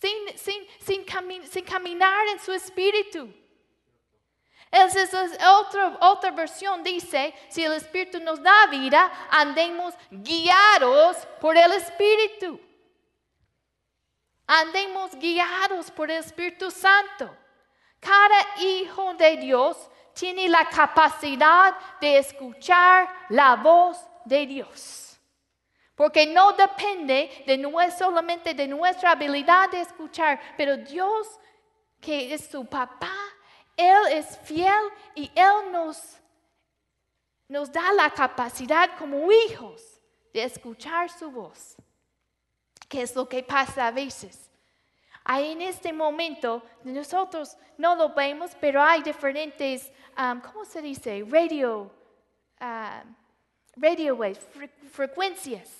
Sin, 0.00 0.38
sin, 0.38 0.66
sin, 0.80 1.46
sin 1.46 1.64
caminar 1.64 2.28
en 2.28 2.40
su 2.40 2.52
espíritu. 2.52 3.32
Esa 4.70 5.02
es 5.02 5.38
otra, 5.44 5.98
otra 6.00 6.30
versión, 6.30 6.82
dice, 6.84 7.34
si 7.48 7.64
el 7.64 7.72
Espíritu 7.72 8.20
nos 8.20 8.40
da 8.40 8.66
vida, 8.68 9.10
andemos 9.28 9.94
guiados 10.10 11.16
por 11.40 11.56
el 11.56 11.72
Espíritu. 11.72 12.60
Andemos 14.46 15.14
guiados 15.16 15.90
por 15.90 16.08
el 16.10 16.18
Espíritu 16.18 16.70
Santo. 16.70 17.36
Cada 17.98 18.60
hijo 18.60 19.14
de 19.14 19.38
Dios 19.38 19.76
tiene 20.14 20.48
la 20.48 20.68
capacidad 20.68 21.76
de 22.00 22.18
escuchar 22.18 23.12
la 23.28 23.56
voz 23.56 23.98
de 24.24 24.46
Dios. 24.46 25.09
Porque 26.00 26.24
no 26.24 26.52
depende 26.52 27.44
de 27.46 27.58
no 27.58 27.72
solamente 27.90 28.54
de 28.54 28.66
nuestra 28.66 29.10
habilidad 29.10 29.70
de 29.70 29.82
escuchar, 29.82 30.40
pero 30.56 30.78
Dios, 30.78 31.28
que 32.00 32.32
es 32.32 32.46
su 32.46 32.64
papá, 32.64 33.12
él 33.76 34.00
es 34.10 34.38
fiel 34.38 34.82
y 35.14 35.30
Él 35.34 35.70
nos, 35.70 36.16
nos 37.48 37.70
da 37.70 37.92
la 37.92 38.08
capacidad 38.08 38.96
como 38.96 39.30
hijos 39.30 40.00
de 40.32 40.44
escuchar 40.44 41.10
su 41.10 41.30
voz. 41.30 41.76
¿Qué 42.88 43.02
es 43.02 43.14
lo 43.14 43.28
que 43.28 43.42
pasa 43.42 43.88
a 43.88 43.90
veces? 43.90 44.50
Ahí 45.22 45.52
en 45.52 45.60
este 45.60 45.92
momento 45.92 46.62
nosotros 46.82 47.58
no 47.76 47.94
lo 47.94 48.14
vemos, 48.14 48.52
pero 48.58 48.82
hay 48.82 49.02
diferentes, 49.02 49.92
um, 50.18 50.40
¿cómo 50.40 50.64
se 50.64 50.80
dice? 50.80 51.22
Radio, 51.28 51.92
um, 52.58 53.14
radio 53.76 54.16
waves, 54.16 54.40
frecuencias 54.90 55.79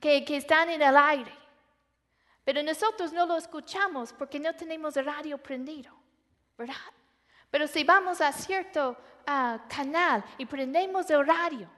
que, 0.00 0.24
están 0.28 0.70
en 0.70 0.82
el 0.82 0.96
aire. 0.96 1.32
Pero 2.44 2.62
nosotros 2.62 3.12
no 3.12 3.24
lo 3.26 3.36
escuchamos 3.36 4.12
porque 4.12 4.38
no 4.38 4.54
tenemos 4.54 4.96
el 4.96 5.06
radio 5.06 5.38
prendido. 5.38 6.04
¿verdad? 6.56 6.74
Pero 7.50 7.66
si 7.66 7.84
vamos 7.84 8.20
a 8.20 8.32
cierto 8.32 8.96
ah, 9.26 9.64
canal 9.68 10.24
y 10.38 10.46
prendemos 10.46 11.08
el 11.10 11.26
radio 11.26 11.68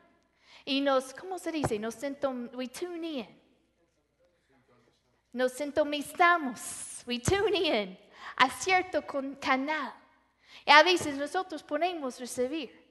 y 0.65 0.81
nos, 0.81 1.15
¿cómo 1.15 1.39
se 1.39 1.53
dice? 1.53 1.79
Nos 1.79 1.97
we 2.55 2.69
tune 2.69 3.07
in. 3.07 3.41
Nos 5.33 5.53
sintonizamos, 5.53 7.05
we 7.07 7.19
tune 7.19 7.57
in 7.57 7.99
a 8.37 8.51
cierto 8.51 9.03
canal. 9.41 9.93
Y 10.65 10.71
a 10.71 10.83
veces 10.83 11.17
nosotros 11.17 11.63
ponemos 11.63 12.19
recibir. 12.19 12.86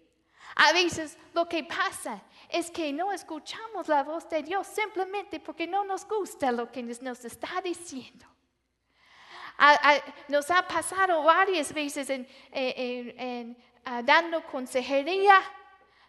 A 0.55 0.71
veces 0.71 1.17
lo 1.33 1.47
que 1.47 1.63
pasa 1.63 2.21
es 2.49 2.71
que 2.71 2.93
no 2.93 3.11
escuchamos 3.11 3.87
la 3.87 4.03
voz 4.03 4.29
de 4.29 4.41
Dios 4.41 4.67
simplemente 4.67 5.39
porque 5.39 5.67
no 5.67 5.83
nos 5.83 6.07
gusta 6.07 6.51
lo 6.51 6.71
que 6.71 6.81
nos 6.81 7.25
está 7.25 7.61
diciendo 7.61 8.25
nos 10.27 10.51
ha 10.51 10.67
pasado 10.67 11.23
varias 11.23 11.73
veces 11.73 12.09
en, 12.51 13.57
dando 14.03 14.43
consejería. 14.45 15.41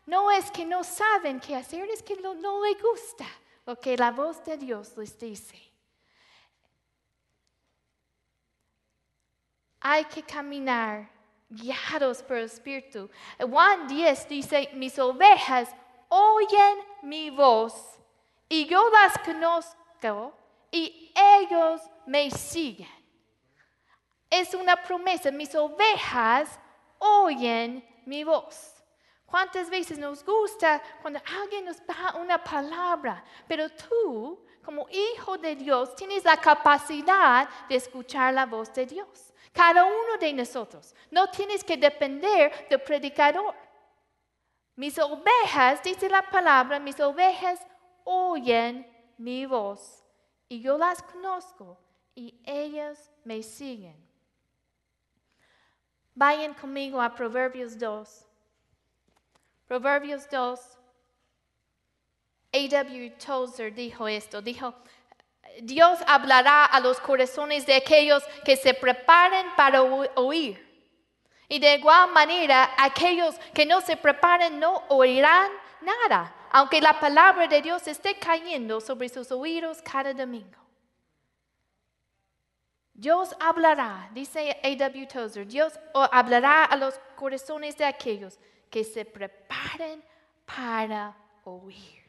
No 0.07 0.31
es 0.31 0.51
que 0.51 0.65
no 0.65 0.85
saben 0.85 1.41
qué 1.41 1.57
hacer, 1.57 1.89
es 1.91 2.03
que 2.03 2.17
no, 2.17 2.35
no 2.35 2.65
les 2.65 2.81
gusta 2.81 3.27
lo 3.65 3.79
que 3.79 3.97
la 3.97 4.13
voz 4.13 4.45
de 4.45 4.57
Dios 4.57 4.97
les 4.97 5.19
dice. 5.19 5.61
Hay 9.81 10.05
que 10.05 10.23
caminar 10.23 11.11
guiados 11.49 12.23
por 12.23 12.37
el 12.37 12.45
Espíritu. 12.45 13.11
Juan 13.39 13.87
10 13.87 14.29
dice, 14.29 14.71
mis 14.75 14.99
ovejas 14.99 15.75
oyen 16.09 16.79
mi 17.03 17.31
voz 17.31 17.99
y 18.49 18.67
yo 18.67 18.89
las 18.91 19.19
conozco 19.19 20.35
y 20.71 21.13
ellos 21.15 21.81
me 22.07 22.31
siguen 22.31 22.97
es 24.31 24.55
una 24.55 24.77
promesa. 24.77 25.31
Mis 25.31 25.55
ovejas 25.55 26.59
oyen 26.99 27.87
mi 28.05 28.25
voz. 28.25 28.73
¿Cuántas 29.25 29.69
veces 29.69 29.99
nos 29.99 30.25
gusta 30.25 30.81
cuando 31.03 31.21
alguien 31.43 31.65
nos 31.65 31.85
da 31.85 32.15
una 32.21 32.43
palabra? 32.43 33.25
Pero 33.49 33.69
tú, 33.71 34.39
como 34.65 34.87
hijo 34.89 35.37
de 35.37 35.57
Dios, 35.57 35.95
tienes 35.97 36.25
la 36.25 36.37
capacidad 36.37 37.49
de 37.69 37.77
escuchar 37.77 38.35
la 38.35 38.47
voz 38.47 38.73
de 38.73 38.87
Dios. 38.87 39.33
Cada 39.57 39.87
uno 39.87 40.19
de 40.21 40.35
nosotros. 40.35 40.95
No 41.11 41.31
tienes 41.31 41.65
que 41.65 41.79
depender 41.79 42.69
del 42.69 42.83
predicador. 42.83 43.55
Mis 44.77 44.99
ovejas, 44.99 45.83
dice 45.83 46.11
la 46.11 46.23
palabra, 46.23 46.79
mis 46.79 47.01
ovejas 47.01 47.67
oyen 48.05 48.87
mi 49.17 49.47
voz 49.47 50.05
y 50.47 50.61
yo 50.61 50.77
las 50.77 51.03
conozco 51.03 51.79
y 52.15 52.39
ellas 52.45 53.11
me 53.25 53.43
siguen. 53.43 53.97
Vayan 56.15 56.53
conmigo 56.53 57.01
a 57.01 57.15
Proverbios 57.15 57.79
2. 57.79 58.27
Proverbios 59.67 60.29
2. 60.31 60.61
A.W. 62.53 63.11
Tozer 63.19 63.75
dijo 63.75 64.07
esto, 64.07 64.41
dijo, 64.41 64.75
Dios 65.63 65.99
hablará 66.07 66.65
a 66.65 66.81
los 66.81 67.01
corazones 67.01 67.67
de 67.67 67.75
aquellos 67.75 68.23
que 68.45 68.57
se 68.57 68.75
preparen 68.75 69.47
para 69.57 69.83
oír. 69.83 70.65
Y 71.49 71.59
de 71.59 71.77
igual 71.77 72.11
manera, 72.13 72.71
aquellos 72.77 73.37
que 73.55 73.67
no 73.67 73.81
se 73.81 73.97
preparen 73.97 74.59
no 74.59 74.83
oirán 74.89 75.51
nada, 75.81 76.35
aunque 76.51 76.81
la 76.81 76.99
palabra 76.99 77.47
de 77.47 77.63
Dios 77.63 77.87
esté 77.87 78.19
cayendo 78.19 78.81
sobre 78.81 79.09
sus 79.09 79.31
oídos 79.31 79.81
cada 79.83 80.13
domingo. 80.13 80.59
Dios 82.93 83.37
hablará, 83.39 84.09
dice 84.13 84.59
A.W. 84.63 85.07
Tozer, 85.07 85.47
Dios 85.47 85.79
hablará 85.93 86.65
a 86.65 86.77
los 86.77 86.99
corazones 87.15 87.77
de 87.77 87.85
aquellos 87.85 88.39
que 88.71 88.85
se 88.85 89.05
preparen 89.05 90.03
para 90.47 91.15
oír. 91.45 92.06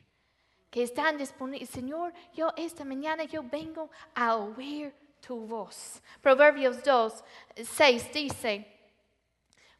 Que 0.69 0.83
están 0.83 1.17
disponibles. 1.17 1.69
Señor, 1.69 2.13
yo 2.33 2.51
esta 2.57 2.83
mañana 2.83 3.23
yo 3.23 3.41
vengo 3.43 3.89
a 4.13 4.35
oír 4.35 4.93
tu 5.25 5.39
voz. 5.47 6.01
Proverbios 6.21 6.83
2, 6.83 7.23
6 7.55 8.13
dice, 8.13 8.77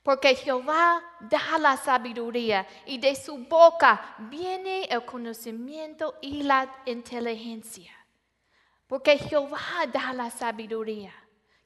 porque 0.07 0.35
Jehová 0.35 1.03
da 1.19 1.57
la 1.59 1.75
sabiduría 1.75 2.65
y 2.85 2.97
de 2.97 3.13
su 3.13 3.39
boca 3.39 4.15
viene 4.17 4.85
el 4.85 5.03
conocimiento 5.03 6.15
y 6.21 6.43
la 6.43 6.73
inteligencia. 6.85 7.91
Porque 8.87 9.17
Jehová 9.17 9.85
da 9.91 10.13
la 10.13 10.29
sabiduría. 10.29 11.13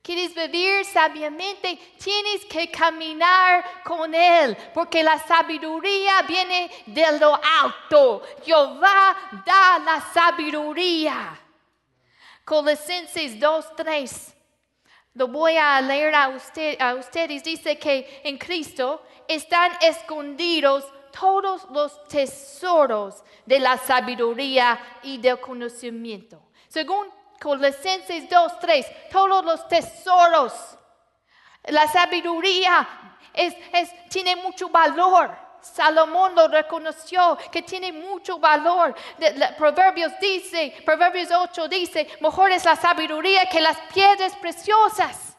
¿Quieres 0.02 0.34
vivir 0.34 0.84
sabiamente? 0.84 1.78
Tienes 2.04 2.46
que 2.46 2.72
caminar 2.72 3.84
con 3.84 4.14
Él, 4.16 4.58
porque 4.74 5.04
la 5.04 5.20
sabiduría 5.20 6.24
viene 6.24 6.72
de 6.88 7.20
lo 7.20 7.40
alto. 7.62 8.24
Jehová 8.44 9.16
da 9.46 9.78
la 9.80 10.02
sabiduría. 10.12 11.40
Colosenses 12.44 13.40
2.3. 13.40 14.34
Lo 15.14 15.28
voy 15.28 15.56
a 15.58 15.80
leer 15.82 16.16
a, 16.16 16.24
a 16.80 16.96
ustedes. 16.96 17.44
Dice 17.44 17.78
que 17.78 18.22
en 18.24 18.40
Cristo 18.40 19.04
están 19.28 19.72
escondidos 19.82 20.84
todos 21.12 21.68
los 21.70 22.04
tesoros 22.08 23.24
de 23.46 23.60
la 23.60 23.78
sabiduría 23.78 24.80
y 25.04 25.20
del 25.20 25.40
conocimiento. 25.40 26.42
Según 26.68 27.08
Colosenses 27.42 28.30
2, 28.30 28.60
3, 28.60 28.86
todos 29.12 29.44
los 29.44 29.68
tesoros, 29.68 30.54
la 31.64 31.88
sabiduría 31.88 32.88
es, 33.34 33.56
tiene 34.10 34.36
mucho 34.36 34.70
valor. 34.70 35.36
Salomón 35.60 36.36
lo 36.36 36.48
reconoció 36.48 37.38
que 37.52 37.62
tiene 37.64 37.92
mucho 37.92 38.38
valor. 38.38 38.96
Proverbios 39.58 40.12
dice, 40.20 40.82
Proverbios 40.86 41.30
8 41.32 41.68
dice, 41.68 42.08
mejor 42.20 42.52
es 42.52 42.66
la 42.66 42.76
sabiduría 42.76 43.48
que 43.48 43.62
las 43.62 43.78
piedras 43.94 44.36
preciosas. 44.36 45.36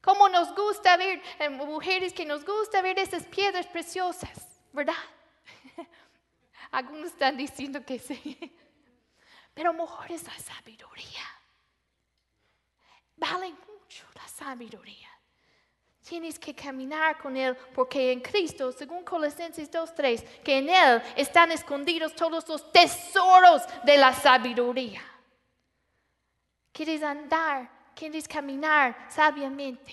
Como 0.00 0.28
nos 0.28 0.54
gusta 0.54 0.96
ver, 0.96 1.20
eh, 1.38 1.48
mujeres 1.48 2.12
que 2.12 2.24
nos 2.24 2.44
gusta 2.44 2.82
ver 2.82 2.98
esas 2.98 3.24
piedras 3.24 3.66
preciosas, 3.66 4.30
¿verdad? 4.72 4.94
Algunos 6.70 7.08
están 7.08 7.36
diciendo 7.36 7.84
que 7.84 7.98
sí. 7.98 8.56
Pero 9.60 9.74
mejor 9.74 10.10
es 10.10 10.24
la 10.24 10.38
sabiduría. 10.38 11.20
Vale 13.14 13.50
mucho 13.50 14.06
la 14.14 14.26
sabiduría. 14.26 15.10
Tienes 16.02 16.38
que 16.38 16.54
caminar 16.54 17.18
con 17.18 17.36
Él 17.36 17.54
porque 17.74 18.10
en 18.10 18.22
Cristo, 18.22 18.72
según 18.72 19.04
Colosenses 19.04 19.70
2.3, 19.70 20.40
que 20.42 20.56
en 20.56 20.70
Él 20.70 21.02
están 21.14 21.52
escondidos 21.52 22.16
todos 22.16 22.48
los 22.48 22.72
tesoros 22.72 23.60
de 23.84 23.98
la 23.98 24.14
sabiduría. 24.14 25.02
¿Quieres 26.72 27.02
andar? 27.02 27.92
¿Quieres 27.94 28.26
caminar 28.26 29.08
sabiamente? 29.10 29.92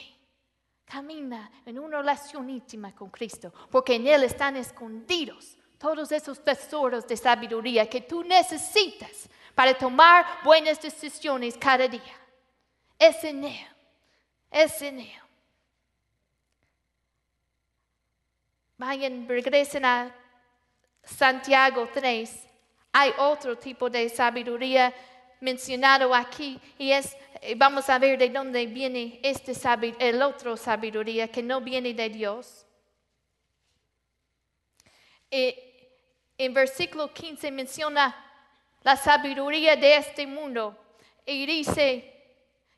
Camina 0.85 1.51
en 1.65 1.77
una 1.77 1.97
relación 1.97 2.49
íntima 2.49 2.95
con 2.95 3.09
Cristo 3.09 3.51
porque 3.69 3.95
en 3.95 4.07
Él 4.07 4.23
están 4.23 4.55
escondidos 4.55 5.57
todos 5.77 6.09
esos 6.13 6.41
tesoros 6.41 7.05
de 7.05 7.17
sabiduría 7.17 7.89
que 7.89 7.99
tú 7.99 8.23
necesitas 8.23 9.29
para 9.57 9.75
tomar 9.75 10.23
buenas 10.43 10.79
decisiones 10.79 11.57
cada 11.57 11.87
día. 11.87 12.15
Es 12.99 13.23
en 13.23 13.43
Él, 13.43 13.67
es 14.51 14.79
en 14.83 14.99
Él. 14.99 15.21
Vayan, 18.77 19.27
regresen 19.27 19.83
a 19.83 20.15
Santiago 21.03 21.89
3. 21.91 22.47
Hay 22.91 23.11
otro 23.17 23.57
tipo 23.57 23.89
de 23.89 24.07
sabiduría 24.09 24.93
mencionado 25.39 26.13
aquí 26.13 26.61
y 26.77 26.91
es, 26.91 27.17
eh, 27.41 27.55
vamos 27.55 27.89
a 27.89 27.97
ver 27.97 28.19
de 28.19 28.29
dónde 28.29 28.67
viene 28.67 29.19
este 29.23 29.53
el 29.97 30.21
otro 30.21 30.55
sabiduría 30.55 31.29
que 31.29 31.41
no 31.41 31.61
viene 31.61 31.95
de 31.95 32.09
Dios. 32.09 32.63
Eh, 35.31 35.89
en 36.37 36.53
versículo 36.53 37.11
15 37.11 37.49
menciona 37.49 38.26
la 38.87 38.95
sabiduría 38.95 39.75
de 39.75 39.97
este 39.97 40.25
mundo. 40.25 40.73
Y 41.25 41.45
dice 41.45 42.09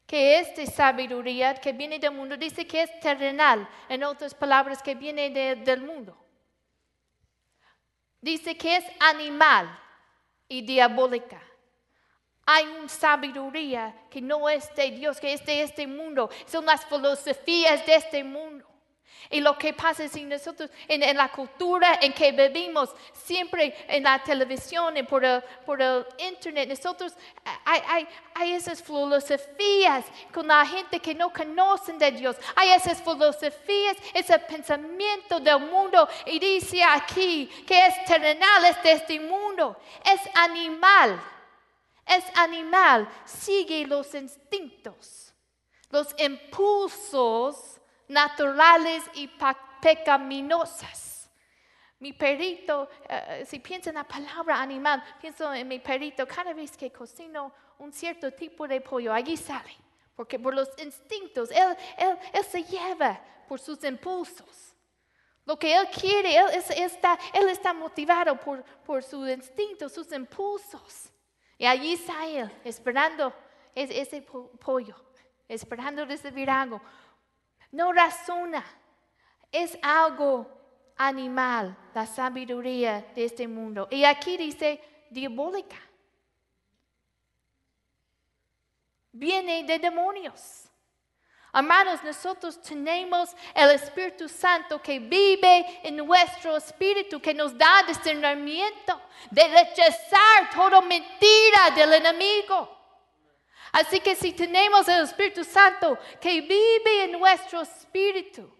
que 0.08 0.40
esta 0.40 0.66
sabiduría 0.66 1.54
que 1.54 1.72
viene 1.72 2.00
del 2.00 2.10
mundo, 2.10 2.36
dice 2.36 2.66
que 2.66 2.82
es 2.82 3.00
terrenal, 3.00 3.70
en 3.88 4.04
otras 4.04 4.34
palabras, 4.34 4.82
que 4.82 4.96
viene 4.96 5.30
del 5.30 5.82
mundo. 5.82 6.18
Dice 8.20 8.58
que 8.58 8.78
es 8.78 8.86
animal 9.00 9.70
y 10.48 10.64
diabólica. 10.64 11.40
Hay 12.44 12.66
una 12.66 12.90
sabiduría 12.90 14.08
que 14.10 14.20
no 14.20 14.50
es 14.50 14.74
de 14.74 14.90
Dios, 14.90 15.20
que 15.20 15.34
es 15.34 15.46
de 15.46 15.62
este 15.62 15.86
mundo. 15.86 16.32
Son 16.48 16.66
las 16.66 16.84
filosofías 16.86 17.86
de 17.86 17.94
este 17.94 18.24
mundo. 18.24 18.66
Y 19.30 19.42
lo 19.42 19.58
que 19.58 19.74
pasa 19.74 20.04
es 20.06 20.12
que 20.12 20.22
nosotros, 20.22 20.70
en, 20.88 21.16
la 21.16 21.30
cultura 21.30 22.00
en 22.02 22.14
que 22.14 22.32
vivimos, 22.32 22.90
siempre 23.14 23.76
en 23.88 24.04
la 24.04 24.24
televisión 24.24 24.96
y 24.98 25.04
por 25.04 25.24
el, 25.24 25.42
por 25.66 25.82
el 25.82 26.06
internet, 26.18 26.70
nosotros 26.70 27.14
hay, 27.66 27.82
hay, 27.88 28.08
hay, 28.36 28.54
esas 28.54 28.82
filosofías 28.82 30.06
con 30.34 30.48
la 30.48 30.66
gente 30.66 31.00
que 31.00 31.14
no 31.14 31.32
conocen 31.32 31.98
de 31.98 32.12
Dios. 32.12 32.38
Hay 32.56 32.70
esas 32.70 33.02
filosofías, 33.02 33.98
ese 34.14 34.40
pensamiento 34.40 35.40
del 35.40 35.60
mundo. 35.60 36.08
Y 36.26 36.40
dice 36.40 36.84
aquí 36.84 37.48
que 37.68 37.88
es 37.88 38.06
terrenal, 38.06 38.66
es 38.66 38.82
de 38.82 38.92
este 38.94 39.20
mundo, 39.20 39.78
es 40.04 40.22
animal. 40.36 41.22
Es 42.10 42.24
animal, 42.34 43.08
sigue 43.24 43.86
los 43.86 44.16
instintos, 44.16 45.32
los 45.92 46.08
impulsos 46.18 47.79
naturales 48.10 49.04
y 49.14 49.30
pecaminosas. 49.82 51.30
Mi 52.00 52.14
perrito, 52.14 52.90
eh, 53.08 53.46
si 53.46 53.60
pienso 53.60 53.90
en 53.90 53.96
la 53.96 54.04
palabra 54.04 54.62
animal, 54.62 55.04
pienso 55.20 55.54
en 55.54 55.68
mi 55.68 55.80
perrito, 55.80 56.26
cada 56.28 56.54
vez 56.54 56.76
que 56.76 56.92
cocino 56.92 57.54
un 57.78 57.92
cierto 57.92 58.32
tipo 58.32 58.68
de 58.68 58.82
pollo, 58.82 59.14
allí 59.14 59.38
sale, 59.38 59.76
porque 60.16 60.40
por 60.40 60.54
los 60.54 60.70
instintos, 60.82 61.52
él, 61.52 61.76
él, 61.98 62.44
se 62.46 62.64
lleva 62.64 63.22
por 63.48 63.60
sus 63.60 63.84
impulsos. 63.84 64.74
Lo 65.46 65.58
que 65.58 65.76
él 65.76 65.88
quiere, 65.90 66.38
él, 66.38 66.50
está, 66.54 67.18
él 67.34 67.50
está 67.50 67.74
motivado 67.74 68.40
por, 68.40 68.64
por 68.86 69.04
sus 69.04 69.28
instintos, 69.30 69.92
sus 69.92 70.12
impulsos. 70.12 71.12
Y 71.58 71.66
allí 71.66 71.94
está 71.94 72.26
él, 72.28 72.50
esperando 72.64 73.34
ese 73.76 74.22
pollo, 74.22 74.96
esperando 75.48 76.06
recibir 76.06 76.50
algo 76.50 76.82
no 77.72 77.92
razona, 77.94 78.66
es 79.52 79.78
algo 79.82 80.48
animal, 80.96 81.76
la 81.94 82.06
sabiduría 82.06 83.06
de 83.16 83.26
este 83.26 83.48
mundo. 83.48 83.88
Y 83.90 84.04
aquí 84.04 84.38
dice 84.38 84.82
diabólica. 85.10 85.78
Viene 89.12 89.64
de 89.64 89.80
demonios. 89.80 90.66
Hermanos, 91.52 92.04
nosotros 92.04 92.62
tenemos 92.62 93.36
el 93.56 93.72
Espíritu 93.72 94.30
Santo 94.30 94.80
que 94.80 95.00
vive 95.00 95.80
en 95.84 95.98
nuestro 95.98 96.56
espíritu, 96.56 97.20
que 97.20 97.34
nos 97.34 97.58
da 97.58 97.84
discernimiento 97.88 99.02
de 99.32 99.48
rechazar 99.48 100.52
toda 100.54 100.80
mentira 100.82 101.72
del 101.76 101.94
enemigo. 101.94 102.79
Así 103.72 104.00
que 104.00 104.16
si 104.16 104.34
tenemos 104.34 104.88
el 104.88 105.04
Espíritu 105.04 105.44
Santo 105.44 105.98
que 106.20 106.42
vive 106.42 107.04
en 107.04 107.12
nuestro 107.14 107.62
espíritu, 107.62 108.52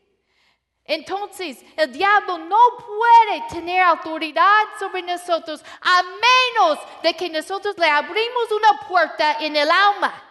entonces 0.90 1.64
el 1.78 1.92
diablo 1.92 2.40
no 2.40 2.58
puede 2.78 3.44
tener 3.50 3.82
autoridad 3.82 4.64
sobre 4.80 5.04
nosotros 5.04 5.64
a 5.82 6.02
menos 6.04 6.80
de 7.04 7.14
que 7.14 7.30
nosotros 7.30 7.78
le 7.78 7.88
abrimos 7.88 8.52
una 8.52 8.88
puerta 8.88 9.38
en 9.40 9.56
el 9.56 9.70
alma. 9.70 10.24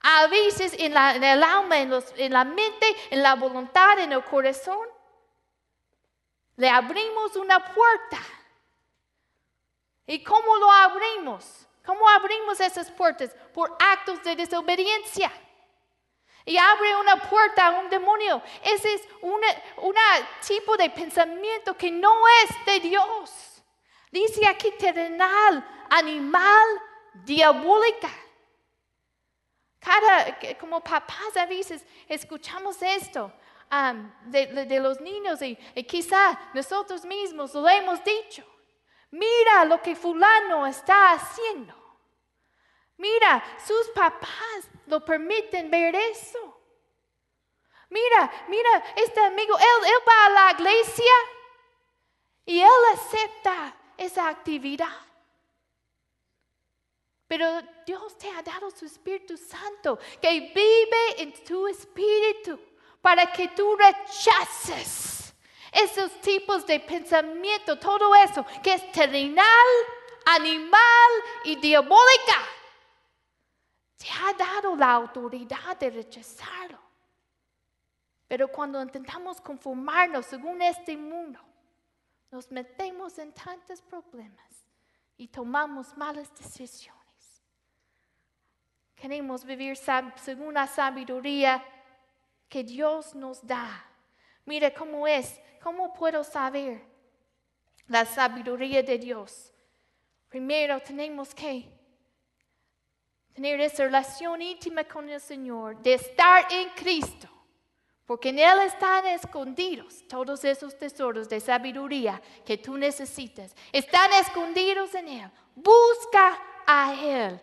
A 0.00 0.26
veces 0.28 0.72
en, 0.78 0.96
el 0.96 1.42
alma, 1.42 1.78
en, 1.78 1.92
en 2.16 2.32
la 2.32 2.44
mente, 2.44 2.96
en 3.10 3.22
la 3.22 3.34
voluntad, 3.34 3.98
en 3.98 4.12
el 4.12 4.24
corazón. 4.24 4.88
Le 6.56 6.70
abrimos 6.70 7.36
una 7.36 7.62
puerta. 7.62 8.18
¿Y 10.06 10.22
cómo 10.24 10.56
lo 10.56 10.70
abrimos? 10.70 11.67
¿Cómo 11.88 12.06
abrimos 12.06 12.60
esas 12.60 12.90
puertas? 12.90 13.34
Por 13.54 13.74
actos 13.80 14.22
de 14.22 14.36
desobediencia. 14.36 15.32
Y 16.44 16.58
abre 16.58 16.94
una 16.96 17.16
puerta 17.16 17.66
a 17.66 17.80
un 17.80 17.88
demonio. 17.88 18.42
Ese 18.62 18.92
es 18.92 19.08
un 19.22 19.40
tipo 20.46 20.76
de 20.76 20.90
pensamiento 20.90 21.74
que 21.74 21.90
no 21.90 22.12
es 22.42 22.66
de 22.66 22.80
Dios. 22.80 23.62
Dice 24.12 24.46
aquí 24.46 24.70
terrenal, 24.72 25.66
animal, 25.88 26.68
diabólica. 27.24 28.10
Cada, 29.78 30.38
como 30.60 30.84
papás 30.84 31.38
a 31.38 31.46
veces 31.46 31.86
escuchamos 32.06 32.82
esto 32.82 33.32
de, 34.26 34.78
los 34.78 35.00
niños 35.00 35.40
y, 35.40 35.56
quizá 35.84 36.38
nosotros 36.52 37.06
mismos 37.06 37.54
lo 37.54 37.66
hemos 37.66 38.04
dicho. 38.04 38.44
Mira 39.10 39.64
lo 39.64 39.80
que 39.80 39.96
fulano 39.96 40.66
está 40.66 41.12
haciendo. 41.12 41.77
Mira, 42.98 43.42
sus 43.64 43.88
papás 43.90 44.68
lo 44.86 45.04
permiten 45.04 45.70
ver 45.70 45.94
eso. 45.94 46.60
Mira, 47.90 48.46
mira, 48.48 48.84
este 48.96 49.20
amigo, 49.20 49.56
él, 49.56 50.02
va 50.06 50.26
a 50.26 50.30
la 50.30 50.52
iglesia 50.52 51.12
y 52.44 52.60
él 52.60 52.68
acepta 52.92 53.74
esa 53.96 54.28
actividad. 54.28 54.96
Pero 57.28 57.62
Dios 57.86 58.18
te 58.18 58.28
ha 58.30 58.42
dado 58.42 58.70
su 58.70 58.84
Espíritu 58.84 59.36
Santo 59.36 59.98
que 60.20 60.40
vive 60.40 61.22
en 61.22 61.32
tu 61.44 61.68
espíritu 61.68 62.58
para 63.00 63.30
que 63.30 63.48
tú 63.48 63.76
rechaces 63.76 65.34
esos 65.70 66.20
tipos 66.20 66.66
de 66.66 66.80
pensamiento, 66.80 67.78
todo 67.78 68.14
eso 68.16 68.44
que 68.62 68.72
es 68.72 68.92
terrenal, 68.92 69.46
animal 70.24 71.10
y 71.44 71.56
diabólica. 71.56 72.57
Te 73.98 74.06
ha 74.08 74.32
dado 74.32 74.76
la 74.76 74.92
autoridad 74.92 75.76
de 75.78 75.90
rechazarlo. 75.90 76.78
Pero 78.28 78.48
cuando 78.48 78.80
intentamos 78.80 79.40
conformarnos 79.40 80.26
según 80.26 80.62
este 80.62 80.96
mundo, 80.96 81.40
nos 82.30 82.50
metemos 82.50 83.18
en 83.18 83.32
tantos 83.32 83.82
problemas 83.82 84.66
y 85.16 85.26
tomamos 85.26 85.96
malas 85.96 86.30
decisiones. 86.36 86.98
Queremos 88.94 89.44
vivir 89.44 89.76
según 90.16 90.54
la 90.54 90.66
sabiduría 90.66 91.64
que 92.48 92.62
Dios 92.62 93.14
nos 93.14 93.44
da. 93.46 93.84
Mire 94.44 94.72
cómo 94.74 95.06
es, 95.06 95.40
cómo 95.62 95.92
puedo 95.92 96.22
saber 96.22 96.82
la 97.86 98.04
sabiduría 98.04 98.82
de 98.82 98.98
Dios. 98.98 99.52
Primero 100.28 100.80
tenemos 100.80 101.34
que 101.34 101.77
tener 103.38 103.60
esa 103.60 103.84
relación 103.84 104.42
íntima 104.42 104.82
con 104.82 105.08
el 105.08 105.20
Señor, 105.20 105.80
de 105.80 105.94
estar 105.94 106.44
en 106.50 106.70
Cristo, 106.70 107.28
porque 108.04 108.30
en 108.30 108.40
Él 108.40 108.58
están 108.66 109.06
escondidos 109.06 110.02
todos 110.08 110.44
esos 110.44 110.76
tesoros 110.76 111.28
de 111.28 111.38
sabiduría 111.38 112.20
que 112.44 112.58
tú 112.58 112.76
necesitas. 112.76 113.54
Están 113.70 114.12
escondidos 114.14 114.92
en 114.96 115.06
Él. 115.06 115.30
Busca 115.54 116.36
a 116.66 116.94
Él 117.00 117.40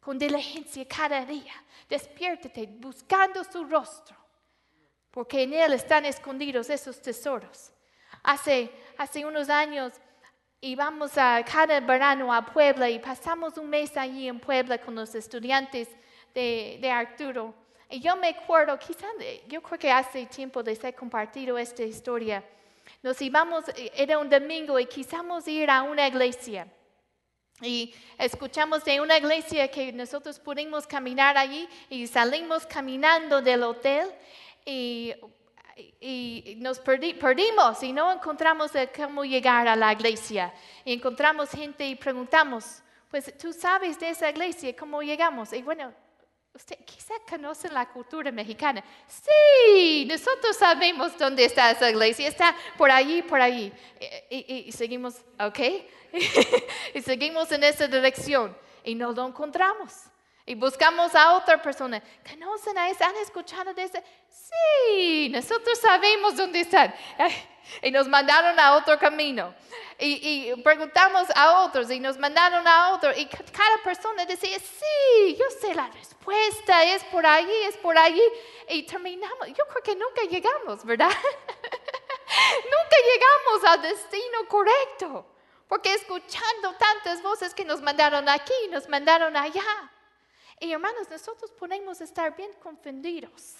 con 0.00 0.18
diligencia 0.18 0.86
cada 0.86 1.24
día. 1.24 1.54
Despiértate 1.88 2.66
buscando 2.66 3.42
su 3.42 3.64
rostro 3.64 4.14
porque 5.10 5.44
en 5.44 5.54
Él 5.54 5.72
están 5.72 6.04
escondidos 6.04 6.68
esos 6.68 7.00
tesoros. 7.00 7.72
Hace, 8.22 8.70
hace 8.98 9.24
unos 9.24 9.48
años 9.48 9.94
íbamos 10.62 11.18
a 11.18 11.44
cada 11.44 11.80
verano 11.80 12.32
a 12.32 12.46
Puebla 12.46 12.88
y 12.88 12.98
pasamos 13.00 13.58
un 13.58 13.68
mes 13.68 13.96
allí 13.96 14.28
en 14.28 14.38
Puebla 14.38 14.78
con 14.78 14.94
los 14.94 15.14
estudiantes 15.14 15.88
de, 16.32 16.78
de 16.80 16.90
Arturo. 16.90 17.52
Y 17.90 18.00
yo 18.00 18.16
me 18.16 18.28
acuerdo, 18.28 18.78
quizás, 18.78 19.10
yo 19.48 19.60
creo 19.60 19.78
que 19.78 19.90
hace 19.90 20.24
tiempo 20.26 20.62
les 20.62 20.82
he 20.82 20.92
compartido 20.94 21.58
esta 21.58 21.82
historia. 21.82 22.42
Nos 23.02 23.20
íbamos, 23.20 23.64
era 23.94 24.18
un 24.18 24.30
domingo 24.30 24.78
y 24.78 24.86
quisimos 24.86 25.46
ir 25.48 25.68
a 25.68 25.82
una 25.82 26.06
iglesia. 26.06 26.66
Y 27.60 27.92
escuchamos 28.16 28.84
de 28.84 29.00
una 29.00 29.18
iglesia 29.18 29.68
que 29.68 29.92
nosotros 29.92 30.38
pudimos 30.38 30.86
caminar 30.86 31.36
allí 31.36 31.68
y 31.90 32.06
salimos 32.06 32.66
caminando 32.66 33.42
del 33.42 33.64
hotel 33.64 34.08
y, 34.64 35.12
nos 36.56 36.78
perdimos 36.78 37.82
y 37.82 37.92
no 37.92 38.12
encontramos 38.12 38.72
cómo 38.96 39.24
llegar 39.24 39.68
a 39.68 39.76
la 39.76 39.92
iglesia. 39.92 40.52
Y 40.84 40.94
encontramos 40.94 41.50
gente 41.50 41.86
y 41.86 41.94
preguntamos, 41.94 42.82
pues 43.10 43.36
tú 43.38 43.52
sabes 43.52 43.98
de 43.98 44.10
esa 44.10 44.30
iglesia, 44.30 44.74
¿cómo 44.76 45.02
llegamos? 45.02 45.52
Y 45.52 45.62
bueno, 45.62 45.92
usted 46.54 46.78
quizá 46.84 47.14
conoce 47.28 47.68
la 47.68 47.88
cultura 47.88 48.30
mexicana. 48.30 48.84
Sí, 49.06 50.06
nosotros 50.08 50.56
sabemos 50.56 51.16
dónde 51.18 51.44
está 51.44 51.70
esa 51.70 51.90
iglesia, 51.90 52.28
está 52.28 52.54
por 52.76 52.90
allí, 52.90 53.22
por 53.22 53.40
allí. 53.40 53.72
Y, 54.30 54.64
y 54.66 54.72
seguimos, 54.72 55.16
ok, 55.38 55.58
y 56.94 57.02
seguimos 57.02 57.50
en 57.52 57.64
esa 57.64 57.86
dirección 57.86 58.56
y 58.84 58.94
no 58.94 59.12
lo 59.12 59.26
encontramos. 59.26 60.11
Y 60.52 60.54
buscamos 60.54 61.14
a 61.14 61.32
otra 61.32 61.62
persona. 61.62 62.02
¿Conocen 62.28 62.76
a 62.76 62.90
esa? 62.90 63.06
¿Han 63.06 63.16
escuchado 63.16 63.72
de 63.72 63.84
ese? 63.84 64.04
Sí, 64.28 65.30
nosotros 65.30 65.78
sabemos 65.78 66.36
dónde 66.36 66.60
están. 66.60 66.94
Y 67.80 67.90
nos 67.90 68.06
mandaron 68.06 68.60
a 68.60 68.76
otro 68.76 68.98
camino. 68.98 69.54
Y, 69.98 70.52
preguntamos 70.62 71.26
a 71.34 71.62
otros 71.62 71.90
y 71.90 71.98
nos 72.00 72.18
mandaron 72.18 72.68
a 72.68 72.90
otro. 72.92 73.16
Y 73.16 73.24
cada 73.24 73.78
persona 73.82 74.26
decía, 74.26 74.58
sí, 74.58 75.36
yo 75.38 75.46
sé 75.58 75.74
la 75.74 75.88
respuesta, 75.88 76.84
es 76.84 77.02
por 77.04 77.24
allí, 77.24 77.56
es 77.64 77.78
por 77.78 77.96
allí. 77.96 78.22
Y 78.68 78.82
terminamos. 78.82 79.48
Yo 79.48 79.64
creo 79.70 79.82
que 79.82 79.96
nunca 79.96 80.20
llegamos, 80.28 80.84
¿verdad? 80.84 81.08
nunca 82.74 82.96
llegamos 83.10 83.70
al 83.70 83.80
destino 83.80 84.46
correcto. 84.48 85.24
Porque 85.66 85.94
escuchando 85.94 86.74
tantas 86.78 87.22
voces 87.22 87.54
que 87.54 87.64
nos 87.64 87.80
mandaron 87.80 88.28
aquí, 88.28 88.68
nos 88.70 88.86
mandaron 88.90 89.34
allá. 89.34 89.64
Y 90.62 90.70
hermanos, 90.72 91.10
nosotros 91.10 91.50
podemos 91.50 92.00
estar 92.00 92.36
bien 92.36 92.52
confundidos 92.62 93.56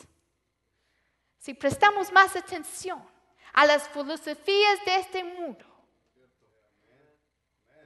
si 1.36 1.52
prestamos 1.52 2.12
más 2.12 2.36
atención 2.36 3.04
a 3.52 3.66
las 3.66 3.88
filosofías 3.88 4.84
de 4.84 4.94
este 4.94 5.24
mundo 5.24 5.64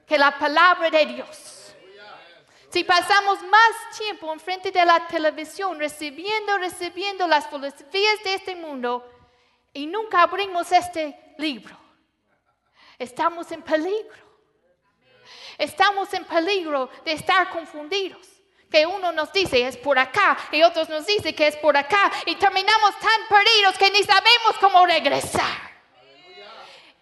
que 0.07 0.19
la 0.19 0.39
palabra 0.39 0.91
de 0.91 1.07
Dios. 1.07 1.75
Si 2.69 2.85
pasamos 2.85 3.41
más 3.41 3.97
tiempo 3.97 4.31
enfrente 4.31 4.71
de 4.71 4.85
la 4.85 5.09
televisión 5.09 5.79
recibiendo, 5.79 6.59
recibiendo 6.59 7.27
las 7.27 7.49
filosofías 7.49 8.23
de 8.23 8.35
este 8.35 8.55
mundo 8.55 9.11
y 9.73 9.87
nunca 9.87 10.25
abrimos 10.25 10.71
este 10.71 11.35
libro, 11.39 11.75
estamos 12.99 13.51
en 13.51 13.63
peligro. 13.63 14.27
Estamos 15.57 16.13
en 16.13 16.27
peligro 16.27 16.91
de 17.03 17.13
estar 17.13 17.49
confundidos 17.49 18.36
que 18.71 18.87
uno 18.87 19.13
nos 19.13 19.33
dice 19.33 19.67
es 19.67 19.77
por 19.77 19.99
acá 19.99 20.37
y 20.53 20.63
otros 20.63 20.89
nos 20.89 21.07
dice 21.07 21.35
que 21.35 21.47
es 21.47 21.57
por 21.57 21.77
acá 21.77 22.11
y 22.27 22.35
terminamos 22.37 22.99
tan 22.99 23.29
perdidos 23.29 23.79
que 23.79 23.91
ni 23.91 24.03
sabemos 24.03 24.57
cómo 24.61 24.85
regresar. 24.87 25.77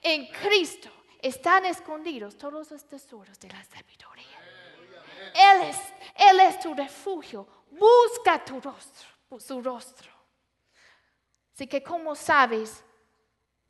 En 0.02 0.26
Cristo 0.26 0.90
están 1.20 1.64
escondidos 1.64 2.36
todos 2.36 2.70
los 2.70 2.84
tesoros 2.86 3.38
de 3.40 3.48
la 3.48 3.64
sabiduría. 3.64 4.38
Él 5.34 5.62
es, 5.62 5.78
Él 6.14 6.40
es 6.40 6.60
tu 6.60 6.74
refugio. 6.74 7.46
Busca 7.70 8.44
tu 8.44 8.60
rostro, 8.60 9.08
su 9.40 9.62
rostro. 9.62 10.10
Así 11.54 11.66
que 11.66 11.82
como 11.82 12.14
sabes, 12.14 12.84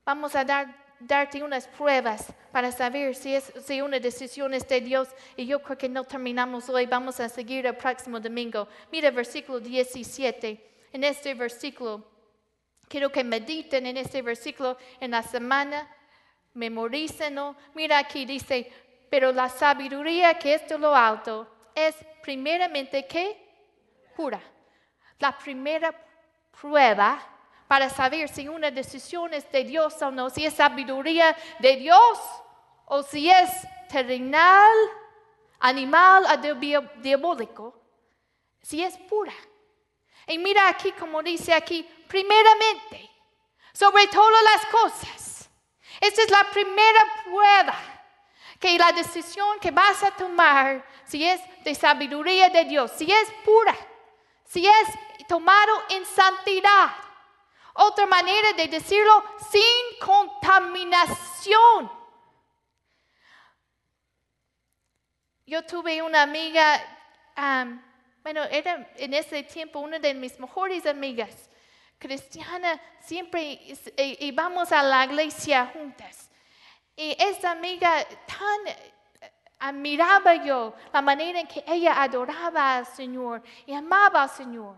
vamos 0.04 0.34
a 0.34 0.44
dar 0.44 0.83
darte 1.00 1.42
unas 1.42 1.66
pruebas 1.66 2.32
para 2.52 2.70
saber 2.72 3.14
si, 3.14 3.34
es, 3.34 3.52
si 3.64 3.80
una 3.80 3.98
decisión 3.98 4.54
es 4.54 4.66
de 4.68 4.80
Dios. 4.80 5.08
Y 5.36 5.46
yo 5.46 5.62
creo 5.62 5.78
que 5.78 5.88
no 5.88 6.04
terminamos 6.04 6.68
hoy, 6.68 6.86
vamos 6.86 7.20
a 7.20 7.28
seguir 7.28 7.66
el 7.66 7.76
próximo 7.76 8.20
domingo. 8.20 8.68
Mira 8.90 9.10
versículo 9.10 9.60
17. 9.60 10.70
En 10.92 11.04
este 11.04 11.34
versículo, 11.34 12.04
quiero 12.88 13.10
que 13.10 13.24
mediten 13.24 13.86
en 13.86 13.96
este 13.96 14.22
versículo 14.22 14.78
en 15.00 15.10
la 15.10 15.22
semana, 15.22 15.88
memorícenlo. 16.54 17.56
Mira 17.74 17.98
aquí 17.98 18.24
dice, 18.24 18.70
pero 19.10 19.32
la 19.32 19.48
sabiduría 19.48 20.38
que 20.38 20.54
es 20.54 20.68
de 20.68 20.78
lo 20.78 20.94
alto 20.94 21.48
es 21.74 21.96
primeramente 22.22 23.06
que 23.06 23.36
pura. 24.16 24.40
La 25.18 25.36
primera 25.36 25.94
prueba 26.60 27.33
para 27.74 27.90
saber 27.90 28.28
si 28.28 28.46
una 28.46 28.70
decisión 28.70 29.34
es 29.34 29.50
de 29.50 29.64
Dios 29.64 30.00
o 30.00 30.08
no, 30.12 30.30
si 30.30 30.46
es 30.46 30.54
sabiduría 30.54 31.36
de 31.58 31.74
Dios 31.74 32.20
o 32.84 33.02
si 33.02 33.28
es 33.28 33.50
terrenal, 33.88 34.70
animal 35.58 36.24
o 36.24 37.00
diabólico, 37.00 37.74
si 38.62 38.84
es 38.84 38.96
pura. 38.96 39.32
Y 40.28 40.38
mira 40.38 40.68
aquí 40.68 40.92
como 40.92 41.20
dice 41.20 41.52
aquí, 41.52 41.82
primeramente, 42.06 43.10
sobre 43.72 44.06
todas 44.06 44.44
las 44.44 44.66
cosas, 44.66 45.50
Esta 46.00 46.22
es 46.22 46.30
la 46.30 46.44
primera 46.52 47.24
prueba 47.24 47.74
que 48.60 48.78
la 48.78 48.92
decisión 48.92 49.58
que 49.58 49.72
vas 49.72 50.00
a 50.04 50.12
tomar, 50.12 50.86
si 51.04 51.26
es 51.26 51.40
de 51.64 51.74
sabiduría 51.74 52.50
de 52.50 52.66
Dios, 52.66 52.92
si 52.96 53.10
es 53.10 53.32
pura, 53.44 53.76
si 54.44 54.64
es 54.64 55.26
tomado 55.26 55.82
en 55.90 56.06
santidad. 56.06 57.03
Otra 57.74 58.06
manera 58.06 58.52
de 58.52 58.68
decirlo, 58.68 59.24
sin 59.50 59.98
contaminación. 60.00 61.90
Yo 65.46 65.64
tuve 65.66 66.00
una 66.00 66.22
amiga, 66.22 66.80
bueno, 68.22 68.44
era 68.44 68.90
en 68.96 69.12
ese 69.12 69.42
tiempo 69.42 69.80
una 69.80 69.98
de 69.98 70.14
mis 70.14 70.38
mejores 70.40 70.86
amigas, 70.86 71.50
cristiana, 71.98 72.80
siempre 73.00 73.60
íbamos 74.20 74.72
a 74.72 74.82
la 74.82 75.04
iglesia 75.04 75.70
juntas. 75.72 76.30
Y 76.96 77.16
esa 77.18 77.50
amiga 77.50 78.06
tan 78.26 78.68
eh, 78.68 78.92
admiraba 79.58 80.36
yo 80.36 80.74
la 80.92 81.02
manera 81.02 81.40
en 81.40 81.46
que 81.46 81.64
ella 81.66 82.00
adoraba 82.00 82.76
al 82.76 82.86
Señor 82.86 83.42
y 83.66 83.74
amaba 83.74 84.22
al 84.22 84.30
Señor. 84.30 84.76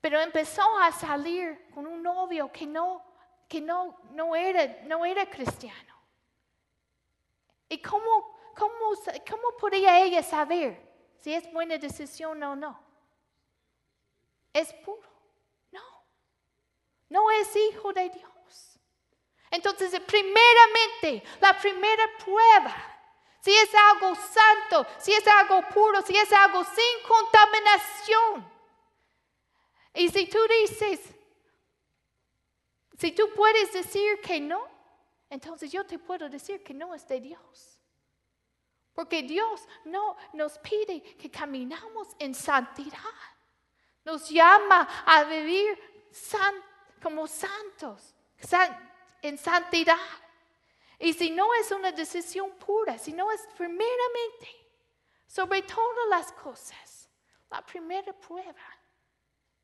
Pero 0.00 0.20
empezó 0.20 0.78
a 0.78 0.92
salir 0.92 1.70
con 1.74 1.86
un 1.86 2.02
novio 2.02 2.50
que 2.50 2.66
no, 2.66 3.04
que 3.48 3.60
no, 3.60 4.00
no, 4.12 4.34
era, 4.34 4.82
no 4.84 5.04
era 5.04 5.28
cristiano. 5.28 5.94
¿Y 7.68 7.80
cómo, 7.82 8.52
cómo, 8.56 8.94
cómo 9.28 9.56
podía 9.58 10.00
ella 10.00 10.22
saber 10.22 10.80
si 11.18 11.34
es 11.34 11.50
buena 11.52 11.76
decisión 11.76 12.42
o 12.42 12.56
no? 12.56 12.82
Es 14.52 14.72
puro. 14.72 15.08
No. 15.70 16.04
No 17.08 17.30
es 17.30 17.54
hijo 17.54 17.92
de 17.92 18.08
Dios. 18.08 18.80
Entonces, 19.50 20.00
primeramente, 20.00 21.22
la 21.40 21.58
primera 21.58 22.04
prueba, 22.24 22.74
si 23.40 23.54
es 23.54 23.70
algo 23.74 24.14
santo, 24.14 24.86
si 24.98 25.12
es 25.12 25.26
algo 25.26 25.62
puro, 25.68 26.00
si 26.02 26.16
es 26.16 26.32
algo 26.32 26.64
sin 26.64 27.06
contaminación. 27.06 28.59
Y 29.94 30.08
si 30.08 30.26
tú 30.26 30.38
dices, 30.60 31.00
si 32.98 33.12
tú 33.12 33.30
puedes 33.34 33.72
decir 33.72 34.20
que 34.20 34.40
no, 34.40 34.66
entonces 35.28 35.70
yo 35.70 35.84
te 35.86 35.98
puedo 35.98 36.28
decir 36.28 36.62
que 36.62 36.74
no 36.74 36.94
es 36.94 37.06
de 37.06 37.20
Dios. 37.20 37.78
Porque 38.92 39.22
Dios 39.22 39.66
no 39.84 40.16
nos 40.32 40.58
pide 40.58 41.02
que 41.16 41.30
caminamos 41.30 42.08
en 42.18 42.34
santidad. 42.34 42.98
Nos 44.04 44.28
llama 44.28 44.88
a 45.06 45.24
vivir 45.24 45.78
como 47.02 47.26
santos, 47.26 48.14
en 49.22 49.38
santidad. 49.38 49.96
Y 50.98 51.14
si 51.14 51.30
no 51.30 51.54
es 51.54 51.70
una 51.70 51.92
decisión 51.92 52.50
pura, 52.58 52.98
si 52.98 53.12
no 53.12 53.30
es 53.30 53.40
primeramente, 53.56 54.48
sobre 55.26 55.62
todas 55.62 56.08
las 56.10 56.32
cosas, 56.32 57.08
la 57.48 57.64
primera 57.64 58.12
prueba, 58.12 58.79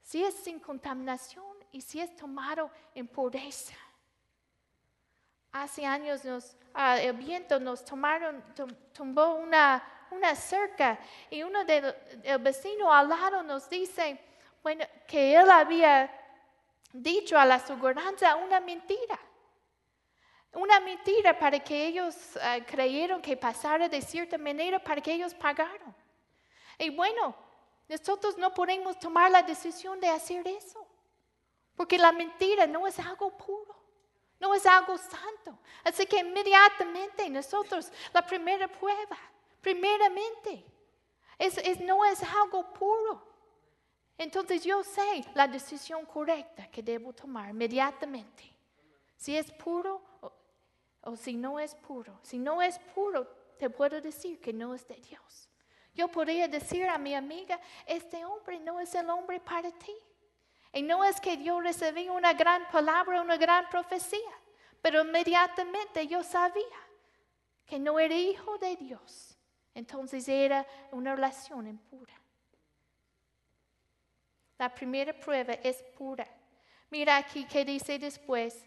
si 0.07 0.23
es 0.23 0.35
sin 0.35 0.61
contaminación 0.61 1.45
y 1.73 1.81
si 1.81 2.01
es 2.01 2.15
tomado 2.15 2.71
en 2.95 3.09
pureza. 3.09 3.75
Hace 5.51 5.85
años 5.85 6.23
ah, 6.75 7.01
el 7.01 7.15
viento 7.15 7.59
nos 7.59 7.85
tomaron, 7.85 8.41
tumbó 8.93 9.35
una, 9.35 9.83
una 10.13 10.37
cerca 10.37 10.97
y 11.29 11.43
uno 11.43 11.65
del 11.65 11.93
vecino 12.41 12.93
al 12.93 13.09
lado 13.09 13.43
nos 13.43 13.69
dice 13.69 14.21
bueno, 14.63 14.85
que 15.09 15.35
él 15.35 15.51
había 15.51 16.09
dicho 16.93 17.37
a 17.37 17.45
la 17.45 17.57
aseguranza 17.57 18.37
una 18.37 18.61
mentira. 18.61 19.19
Una 20.53 20.79
mentira 20.79 21.37
para 21.37 21.59
que 21.59 21.85
ellos 21.85 22.15
ah, 22.41 22.59
creyeron 22.65 23.21
que 23.21 23.37
pasara 23.37 23.89
de 23.89 24.01
cierta 24.01 24.39
manera 24.39 24.79
para 24.79 25.01
que 25.01 25.15
ellos 25.15 25.35
pagaron. 25.35 25.93
Y 26.79 26.91
bueno, 26.91 27.35
nosotros 27.89 28.37
no 28.37 28.53
podemos 28.53 28.99
tomar 28.99 29.31
la 29.31 29.43
decisión 29.43 30.01
de 30.01 30.09
hacer 30.09 30.47
eso. 30.47 30.87
Porque 31.77 31.99
la 31.99 32.11
mentira 32.11 32.67
no 32.67 32.87
es 32.87 32.99
algo 32.99 33.37
puro. 33.37 33.77
No 34.41 34.55
es 34.55 34.67
algo 34.67 34.99
santo. 34.99 35.59
Así 35.85 36.07
que 36.07 36.19
inmediatamente 36.19 37.29
nosotros, 37.31 37.91
la 38.13 38.27
primera 38.27 38.69
prueba, 38.69 39.17
primeramente, 39.61 40.65
es, 41.39 41.81
no 41.81 42.05
es 42.05 42.23
algo 42.23 42.73
puro. 42.73 43.23
Entonces 44.19 44.65
yo 44.65 44.83
sé 44.83 45.25
la 45.35 45.47
decisión 45.47 46.05
correcta 46.07 46.71
que 46.71 46.83
debo 46.83 47.13
tomar 47.13 47.51
inmediatamente. 47.51 48.53
Si 49.17 49.37
es 49.37 49.51
puro 49.53 50.03
o, 51.03 51.17
si 51.17 51.35
no 51.35 51.61
es 51.61 51.75
puro. 51.75 52.19
Si 52.23 52.39
no 52.39 52.61
es 52.61 52.79
puro, 52.95 53.27
te 53.59 53.71
puedo 53.71 54.01
decir 54.01 54.41
que 54.41 54.53
no 54.53 54.75
es 54.75 54.87
de 54.89 54.97
Dios. 54.97 55.49
Yo 55.97 56.09
podría 56.09 56.47
decir 56.47 56.87
a 56.87 56.99
mi 56.99 57.15
amiga, 57.15 57.59
este 57.87 58.23
hombre 58.23 58.61
no 58.61 58.79
es 58.79 58.95
el 58.95 59.09
hombre 59.09 59.41
para 59.41 59.71
ti. 59.71 59.95
Y 60.75 60.83
no 60.83 61.03
es 61.03 61.19
que 61.19 61.43
yo 61.43 61.59
recibí 61.59 62.11
una 62.11 62.35
gran 62.35 62.69
palabra, 62.71 63.23
una 63.23 63.39
gran 63.39 63.67
profecía, 63.71 64.31
pero 64.83 65.01
inmediatamente 65.01 66.07
yo 66.07 66.23
sabía 66.23 66.79
que 67.65 67.79
no 67.79 67.99
era 67.99 68.15
hijo 68.15 68.59
de 68.59 68.77
Dios. 68.77 69.39
Entonces 69.75 70.29
era 70.29 70.67
una 70.93 71.17
relación 71.17 71.67
impura. 71.67 72.13
La 74.59 74.75
primera 74.75 75.19
prueba 75.19 75.55
es 75.55 75.83
pura. 75.97 76.27
Mira 76.91 77.17
aquí 77.17 77.47
que 77.47 77.65
dice 77.65 77.99
después. 77.99 78.67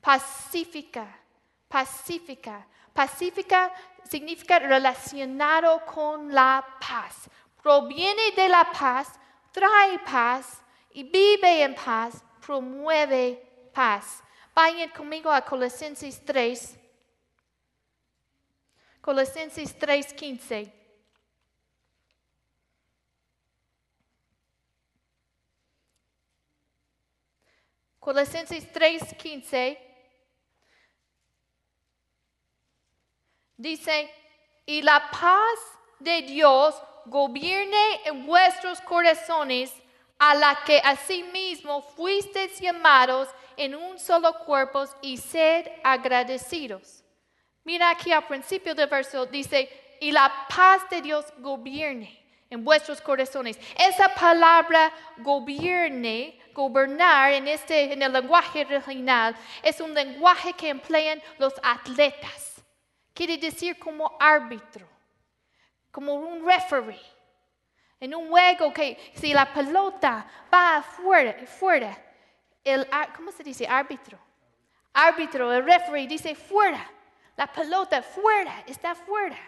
Pacífica, 0.00 1.20
pacífica. 1.68 2.66
Pacífica 2.92 3.72
significa 4.08 4.58
relacionado 4.58 5.84
con 5.86 6.32
la 6.32 6.64
paz. 6.80 7.28
Proviene 7.62 8.30
de 8.36 8.48
la 8.48 8.70
paz, 8.72 9.08
trae 9.52 9.98
paz 10.00 10.62
y 10.92 11.04
vive 11.04 11.62
en 11.62 11.74
paz, 11.74 12.22
promueve 12.44 13.70
paz. 13.72 14.22
Vayan 14.54 14.90
conmigo 14.90 15.30
a 15.30 15.42
Colosenses 15.42 16.24
3. 16.24 16.76
Colosenses 19.00 19.78
3, 19.78 20.12
15. 20.12 20.80
Colosenses 28.00 28.66
3:15 28.72 29.89
dice, 33.60 34.12
y 34.66 34.82
la 34.82 35.10
paz 35.10 35.58
de 35.98 36.22
Dios 36.22 36.74
gobierne 37.06 38.00
en 38.04 38.26
vuestros 38.26 38.80
corazones, 38.80 39.72
a 40.18 40.34
la 40.34 40.58
que 40.66 40.78
asimismo 40.84 41.80
fuisteis 41.80 42.60
llamados 42.60 43.28
en 43.56 43.74
un 43.74 43.98
solo 43.98 44.34
cuerpo 44.40 44.84
y 45.00 45.16
sed 45.16 45.66
agradecidos. 45.82 47.02
Mira 47.64 47.90
aquí 47.90 48.12
al 48.12 48.26
principio 48.26 48.74
del 48.74 48.88
verso 48.88 49.24
dice, 49.26 49.68
y 50.00 50.12
la 50.12 50.30
paz 50.54 50.82
de 50.90 51.00
Dios 51.00 51.24
gobierne 51.38 52.18
en 52.50 52.64
vuestros 52.64 53.00
corazones. 53.00 53.58
Esa 53.78 54.14
palabra 54.14 54.92
gobierne, 55.18 56.38
gobernar 56.52 57.32
en, 57.32 57.48
este, 57.48 57.92
en 57.92 58.02
el 58.02 58.12
lenguaje 58.12 58.64
regional, 58.64 59.34
es 59.62 59.80
un 59.80 59.94
lenguaje 59.94 60.52
que 60.52 60.68
emplean 60.68 61.22
los 61.38 61.54
atletas. 61.62 62.49
Quiere 63.14 63.36
decir 63.36 63.78
como 63.78 64.16
árbitro, 64.18 64.86
como 65.90 66.14
un 66.14 66.44
referee. 66.44 67.00
En 67.98 68.14
un 68.14 68.28
juego 68.30 68.72
que 68.72 69.12
si 69.14 69.34
la 69.34 69.52
pelota 69.52 70.26
va 70.52 70.76
afuera, 70.76 71.34
fuera, 71.46 71.96
el, 72.64 72.88
¿cómo 73.14 73.30
se 73.30 73.42
dice? 73.42 73.66
Árbitro. 73.66 74.18
Árbitro, 74.94 75.52
el 75.52 75.64
referee 75.64 76.06
dice 76.06 76.34
fuera. 76.34 76.90
La 77.36 77.46
pelota 77.46 78.02
fuera, 78.02 78.64
está 78.66 78.94
fuera. 78.94 79.38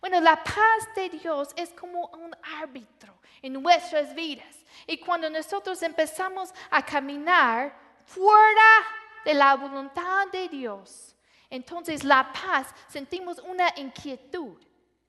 Bueno, 0.00 0.20
la 0.20 0.42
paz 0.42 0.88
de 0.94 1.10
Dios 1.10 1.50
es 1.54 1.70
como 1.70 2.06
un 2.06 2.34
árbitro 2.60 3.14
en 3.42 3.52
nuestras 3.52 4.14
vidas. 4.14 4.56
Y 4.86 4.98
cuando 4.98 5.28
nosotros 5.28 5.82
empezamos 5.82 6.52
a 6.70 6.84
caminar 6.84 7.74
fuera 8.06 8.86
de 9.24 9.34
la 9.34 9.54
voluntad 9.56 10.28
de 10.28 10.48
Dios, 10.48 11.14
entonces 11.50 12.04
la 12.04 12.32
paz 12.32 12.72
sentimos 12.88 13.38
una 13.40 13.68
inquietud. 13.76 14.56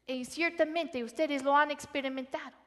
Y 0.06 0.26
ciertamente 0.26 1.04
ustedes 1.04 1.44
lo 1.44 1.56
han 1.56 1.72
experimentado. 1.72 2.58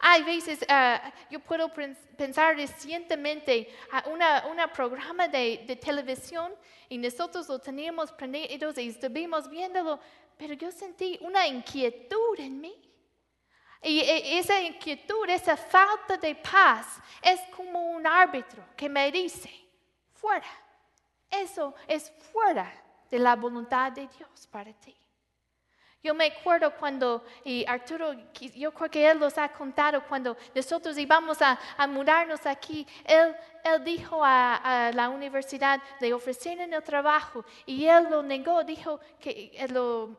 Hay 0.00 0.22
veces, 0.22 0.64
ah, 0.68 1.12
yo 1.30 1.40
puedo 1.40 1.72
pensar 2.16 2.56
recientemente 2.56 3.68
a 3.92 4.08
un 4.08 4.58
programa 4.72 5.28
de, 5.28 5.64
de, 5.66 5.76
televisión 5.76 6.52
y 6.88 6.98
nosotros 6.98 7.48
lo 7.48 7.58
teníamos 7.58 8.10
prendido 8.12 8.72
y 8.76 8.88
estuvimos 8.88 9.48
viéndolo 9.48 10.00
pero 10.36 10.54
yo 10.54 10.70
sentí 10.70 11.18
una 11.22 11.46
inquietud 11.46 12.38
en 12.38 12.60
mí. 12.60 12.74
Y 13.82 14.00
e, 14.00 14.38
esa 14.38 14.60
inquietud, 14.60 15.28
esa 15.28 15.56
falta 15.56 16.16
de 16.16 16.34
paz 16.34 16.98
es 17.22 17.40
como 17.54 17.90
un 17.90 18.06
árbitro 18.06 18.64
que 18.76 18.88
me 18.88 19.10
dice, 19.12 19.50
fuera, 20.12 20.46
Eso 21.30 21.74
es 21.88 22.12
fuera 22.32 22.83
de 23.10 23.18
la 23.18 23.36
voluntad 23.36 23.92
de 23.92 24.08
Dios 24.08 24.46
para 24.50 24.72
ti. 24.72 24.96
Yo 26.04 26.12
me 26.12 26.26
acuerdo 26.26 26.70
cuando, 26.76 27.24
y 27.46 27.64
Arturo, 27.66 28.12
yo 28.54 28.74
creo 28.74 28.90
que 28.90 29.10
él 29.10 29.18
los 29.18 29.38
ha 29.38 29.48
contado, 29.48 30.04
cuando 30.06 30.36
nosotros 30.54 30.98
íbamos 30.98 31.38
a, 31.40 31.58
mudarnos 31.88 32.44
aquí, 32.44 32.86
él, 33.06 33.34
él 33.64 33.82
dijo 33.82 34.20
a, 34.22 34.90
la 34.92 35.08
universidad, 35.08 35.80
le 36.00 36.12
ofrecieron 36.12 36.74
el 36.74 36.82
trabajo 36.82 37.42
y 37.64 37.86
él 37.86 38.08
lo 38.10 38.22
negó, 38.22 38.62
dijo 38.64 39.00
que, 39.18 39.66
lo, 39.70 40.14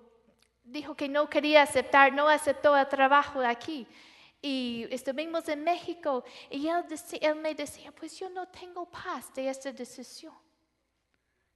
dijo 0.63 0.95
que 0.95 1.07
no 1.07 1.29
quería 1.29 1.61
aceptar, 1.61 2.11
no 2.11 2.27
aceptó 2.27 2.75
el 2.75 2.87
trabajo 2.87 3.41
aquí. 3.41 3.87
Y 4.41 4.87
estuvimos 4.89 5.47
en 5.49 5.63
México 5.63 6.23
y 6.49 6.67
él, 6.67 6.83
él 7.21 7.35
me 7.35 7.53
decía, 7.53 7.91
pues 7.91 8.17
yo 8.17 8.27
no 8.31 8.47
tengo 8.47 8.89
paz 8.89 9.31
de 9.35 9.49
esta 9.49 9.71
decisión. 9.71 10.33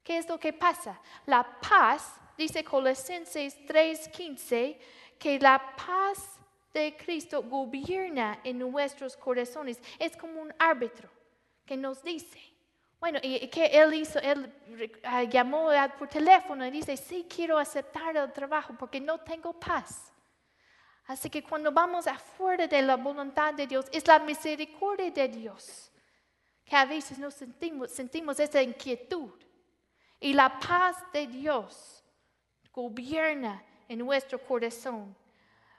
¿Qué 0.03 0.17
es 0.17 0.27
lo 0.27 0.39
que 0.39 0.53
pasa? 0.53 0.99
La 1.25 1.43
paz, 1.43 2.13
dice 2.37 2.63
Colosenses 2.63 3.57
3:15, 3.65 4.79
que 5.17 5.39
la 5.39 5.75
paz 5.75 6.39
de 6.73 6.95
Cristo 6.95 7.43
gobierna 7.43 8.39
en 8.43 8.59
nuestros 8.59 9.17
corazones. 9.17 9.79
Es 9.97 10.15
como 10.15 10.41
un 10.41 10.53
árbitro 10.57 11.09
que 11.65 11.75
nos 11.75 12.01
dice, 12.03 12.39
bueno, 12.99 13.19
y 13.21 13.47
que 13.47 13.65
él 13.65 13.93
hizo, 13.93 14.19
él 14.19 14.53
ah, 15.03 15.23
llamó 15.23 15.69
por 15.97 16.07
teléfono 16.07 16.65
y 16.65 16.71
dice, 16.71 16.97
sí 16.97 17.25
quiero 17.33 17.57
aceptar 17.57 18.15
el 18.17 18.31
trabajo 18.33 18.73
porque 18.77 18.99
no 18.99 19.19
tengo 19.19 19.53
paz. 19.53 20.11
Así 21.05 21.29
que 21.29 21.41
cuando 21.41 21.71
vamos 21.71 22.05
afuera 22.07 22.67
de 22.67 22.81
la 22.81 22.95
voluntad 22.95 23.53
de 23.53 23.65
Dios, 23.65 23.85
es 23.91 24.05
la 24.05 24.19
misericordia 24.19 25.09
de 25.09 25.27
Dios 25.27 25.91
que 26.65 26.75
a 26.75 26.85
veces 26.85 27.17
nos 27.17 27.33
sentimos, 27.33 27.89
sentimos 27.89 28.39
esa 28.39 28.61
inquietud. 28.61 29.31
Y 30.19 30.33
la 30.33 30.59
paz 30.59 30.97
de 31.13 31.27
Dios 31.27 32.03
gobierna 32.71 33.63
en 33.87 33.99
nuestro 33.99 34.39
corazón. 34.39 35.15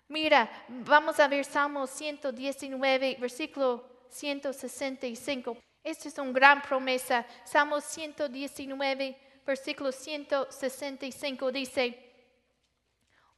Mira, 0.08 0.50
vamos 0.68 1.20
a 1.20 1.28
ver 1.28 1.44
Salmo 1.44 1.86
119, 1.86 3.16
versículo 3.20 3.84
165. 4.08 5.56
Esta 5.82 6.08
es 6.08 6.18
una 6.18 6.32
gran 6.32 6.62
promesa. 6.62 7.24
Salmo 7.44 7.80
119, 7.80 9.16
versículo 9.46 9.92
165 9.92 11.52
dice, 11.52 12.10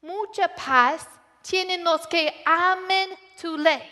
mucha 0.01 0.49
paz 0.49 1.09
tienen 1.43 1.85
los 1.85 2.07
que 2.07 2.43
amen 2.45 3.11
tu 3.41 3.57
ley 3.57 3.83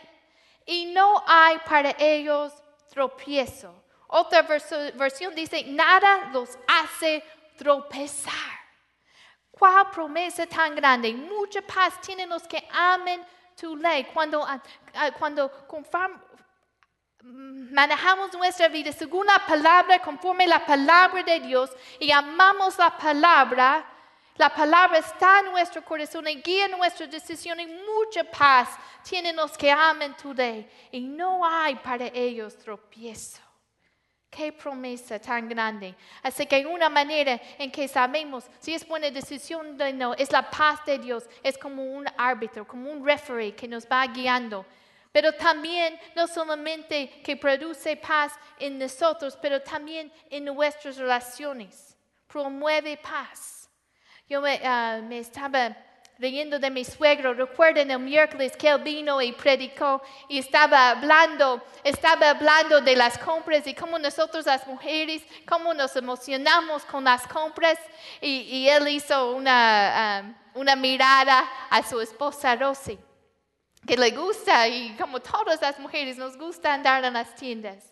y 0.66 0.87
no 0.87 1.23
hay 1.27 1.59
para 1.68 1.94
ellos 1.99 2.53
tropiezo. 2.90 3.75
Otra 4.12 4.42
versión 4.42 5.35
dice, 5.35 5.64
nada 5.68 6.31
los 6.33 6.59
hace 6.66 7.23
tropezar. 7.57 8.61
¿Cuál 9.53 9.90
promesa 9.90 10.46
tan 10.46 10.75
grande? 10.75 11.12
Mucha 11.12 11.62
paz 11.62 12.01
tienen 12.01 12.29
los 12.29 12.42
que 12.42 12.66
amen 12.73 13.25
tu 13.55 13.77
ley. 13.77 14.05
Cuando, 14.12 14.44
ah, 14.44 14.61
ah, 14.94 15.11
manejamos 17.23 18.33
nuestra 18.33 18.66
vida 18.68 18.90
según 18.90 19.27
la 19.27 19.38
palabra, 19.46 20.01
conforme 20.01 20.46
la 20.46 20.64
palabra 20.64 21.23
de 21.23 21.38
Dios, 21.40 21.70
y 22.01 22.11
amamos 22.11 22.79
la 22.79 22.96
palabra, 22.96 23.85
la 24.37 24.49
palabra 24.49 24.99
está 24.99 25.40
en 25.40 25.53
nuestro 25.53 25.85
corazón 25.85 26.27
y 26.27 26.42
guía 26.42 26.66
nuestra 26.66 27.07
decisión 27.07 27.61
y 27.61 27.66
mucha 27.66 28.25
paz 28.25 28.70
tienen 29.05 29.37
los 29.37 29.57
que 29.57 29.70
amen 29.70 30.16
tu 30.16 30.35
ley. 30.35 30.68
Y 30.90 31.01
no 31.01 31.46
hay 31.46 31.77
para 31.77 32.07
ellos 32.07 32.57
tropiezo. 32.57 33.49
Qué 34.31 34.53
promesa 34.53 35.19
tan 35.19 35.49
grande. 35.49 35.95
Así 36.23 36.47
que 36.47 36.64
una 36.64 36.88
manera 36.88 37.40
en 37.59 37.71
que 37.71 37.88
sabemos 37.88 38.45
si 38.61 38.73
es 38.73 38.87
buena 38.87 39.11
decisión 39.11 39.81
o 39.81 39.93
no, 39.93 40.14
es 40.14 40.31
la 40.31 40.49
paz 40.49 40.85
de 40.87 40.99
Dios. 40.99 41.29
Es 41.43 41.59
como 41.59 41.83
un 41.83 42.07
árbitro, 42.16 42.64
como 42.66 42.90
un 42.90 43.05
referee 43.05 43.57
que 43.57 43.66
nos 43.66 43.85
va 43.87 44.07
guiando. 44.07 44.64
Pero 45.11 45.33
también 45.33 45.99
no 46.14 46.29
solamente 46.29 47.21
que 47.25 47.37
produce 47.37 47.97
paz 47.97 48.33
en 48.61 48.79
nosotros, 48.79 49.37
pero 49.43 49.61
también 49.61 50.12
en 50.31 50.45
nuestras 50.45 50.97
relaciones. 50.97 51.97
Promueve 52.29 52.97
paz. 52.99 53.69
Yo 54.29 54.40
me, 54.40 54.61
ah, 54.64 55.01
me 55.03 55.19
estaba 55.19 55.77
leyendo 56.20 56.59
de 56.59 56.68
mi 56.68 56.85
suegro, 56.85 57.33
recuerden 57.33 57.90
el 57.90 57.98
miércoles 57.98 58.54
que 58.54 58.68
él 58.68 58.83
vino 58.83 59.22
y 59.22 59.33
predicó 59.33 60.02
y 60.28 60.38
estaba 60.38 60.90
hablando, 60.90 61.62
estaba 61.83 62.28
hablando 62.28 62.83
de 62.83 62.94
las 62.94 63.16
compras 63.16 63.66
y 63.66 63.72
cómo 63.72 63.98
nosotros 63.98 64.44
las 64.44 64.66
mujeres, 64.66 65.22
cómo 65.48 65.72
nos 65.72 65.96
emocionamos 65.96 66.85
con 66.85 67.04
las 67.04 67.26
compras 67.26 67.78
y, 68.20 68.68
él 68.68 68.88
hizo 68.88 69.35
una, 69.35 70.35
um, 70.54 70.61
una 70.61 70.76
mirada 70.76 71.42
a 71.70 71.83
su 71.83 71.98
esposa 72.02 72.54
Rosy, 72.54 72.98
que 73.87 73.96
le 73.96 74.11
gusta 74.11 74.68
y 74.68 74.94
como 74.96 75.20
todas 75.20 75.59
las 75.62 75.78
mujeres 75.78 76.18
nos 76.18 76.37
gusta 76.37 76.74
andar 76.74 77.02
en 77.02 77.14
las 77.14 77.35
tiendas. 77.35 77.89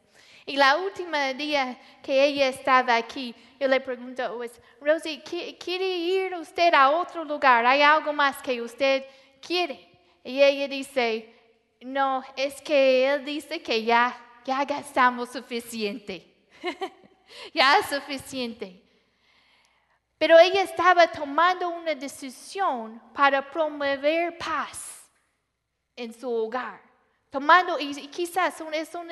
Y 0.48 0.56
la 0.56 0.78
última 0.78 1.34
día 1.34 1.78
que 2.02 2.24
ella 2.24 2.48
estaba 2.48 2.96
aquí, 2.96 3.34
yo 3.60 3.68
le 3.68 3.82
pregunto, 3.82 4.34
pues, 4.38 4.58
Rosie, 4.80 5.22
¿quiere 5.22 5.86
ir 5.86 6.34
usted 6.36 6.72
a 6.72 6.88
otro 6.88 7.22
lugar? 7.22 7.66
¿Hay 7.66 7.82
algo 7.82 8.14
más 8.14 8.38
que 8.38 8.62
usted 8.62 9.04
quiere? 9.46 9.90
Y 10.24 10.42
ella 10.42 10.66
dice, 10.66 11.34
no, 11.82 12.24
es 12.34 12.62
que 12.62 13.06
él 13.06 13.26
dice 13.26 13.60
que 13.60 13.84
ya, 13.84 14.18
ya 14.46 14.64
gastamos 14.64 15.28
suficiente. 15.28 16.34
ya 17.52 17.76
es 17.76 17.86
suficiente. 17.90 18.82
Pero 20.16 20.38
ella 20.38 20.62
estaba 20.62 21.12
tomando 21.12 21.68
una 21.68 21.94
decisión 21.94 23.02
para 23.12 23.50
promover 23.50 24.38
paz 24.38 25.10
en 25.94 26.18
su 26.18 26.32
hogar 26.32 26.87
tomando, 27.30 27.78
y 27.78 27.94
quizás 28.08 28.56
son, 28.56 28.72
son 28.86 29.08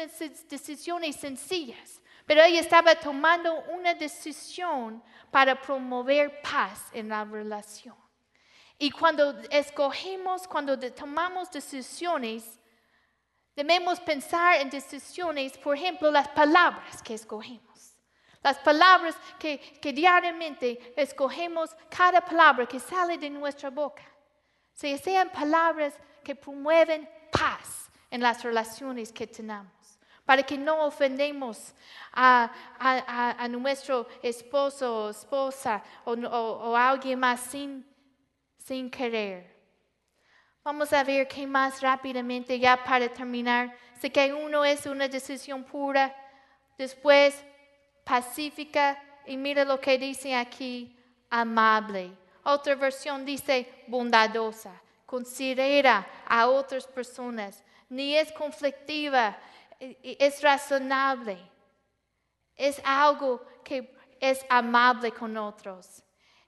decisiones 0.49 1.17
sencillas, 1.17 2.01
pero 2.25 2.43
ella 2.43 2.61
estaba 2.61 2.95
tomando 2.95 3.55
una 3.69 3.95
decisión 3.95 5.03
para 5.31 5.61
promover 5.61 6.41
paz 6.43 6.89
en 6.93 7.09
la 7.09 7.25
relación. 7.25 7.95
Y 8.79 8.91
cuando 8.91 9.39
escogemos, 9.51 10.47
cuando 10.47 10.79
tomamos 10.93 11.51
decisiones, 11.51 12.59
debemos 13.55 14.01
pensar 14.01 14.61
en 14.61 14.69
decisiones, 14.69 15.57
por 15.57 15.77
ejemplo, 15.77 16.11
las 16.11 16.29
palabras 16.29 17.03
que 17.03 17.15
escogemos. 17.15 17.67
Las 18.43 18.59
palabras 18.59 19.17
que, 19.39 19.59
diariamente 19.93 20.95
escogemos, 20.97 21.75
cada 21.89 22.21
palabra 22.21 22.67
que 22.67 22.79
sale 22.79 23.19
de 23.19 23.31
nuestra 23.31 23.71
boca, 23.71 24.05
sean 24.75 25.31
palabras 25.31 25.95
que 26.23 26.35
promueven 26.35 27.09
paz 27.33 27.86
en 28.11 28.21
las 28.21 28.43
relaciones 28.43 29.13
que 29.13 29.27
tenemos, 29.27 29.99
para 30.25 30.43
que 30.43 30.59
no 30.59 30.85
ofendemos 30.85 31.75
a, 32.13 32.51
nuestro 33.51 34.07
esposo 34.23 35.07
o 35.07 35.11
esposa 35.11 35.83
o, 36.05 36.77
alguien 36.77 37.19
más 37.19 37.41
sin, 37.41 37.87
sin 38.59 38.91
querer. 38.91 39.55
Vamos 40.65 40.93
a 40.93 41.05
ver 41.05 41.29
qué 41.29 41.47
más 41.47 41.81
rápidamente, 41.81 42.59
ya 42.59 42.83
para 42.83 43.09
terminar. 43.09 43.77
Sé 44.01 44.11
que 44.11 44.35
uno 44.35 44.65
es 44.65 44.85
una 44.87 45.07
decisión 45.07 45.63
pura, 45.63 46.15
después 46.77 47.45
pacífica, 48.05 49.01
y 49.27 49.37
mira 49.37 49.65
lo 49.65 49.81
que 49.81 49.99
dice 49.99 50.35
aquí, 50.35 50.97
amable. 51.31 52.13
Otra 52.45 52.75
versión 52.77 53.25
dice 53.25 53.85
bondadosa, 53.89 54.73
considera 55.05 56.07
a 56.27 56.47
otras 56.47 56.87
personas, 56.87 57.63
ni 57.89 58.17
es 58.17 58.33
conflictiva, 58.33 59.39
es 59.79 60.43
razonable, 60.43 61.39
es 62.57 62.81
algo 62.85 63.45
que 63.63 63.95
es 64.21 64.45
amable 64.49 65.13
con 65.13 65.37
otros. 65.37 66.03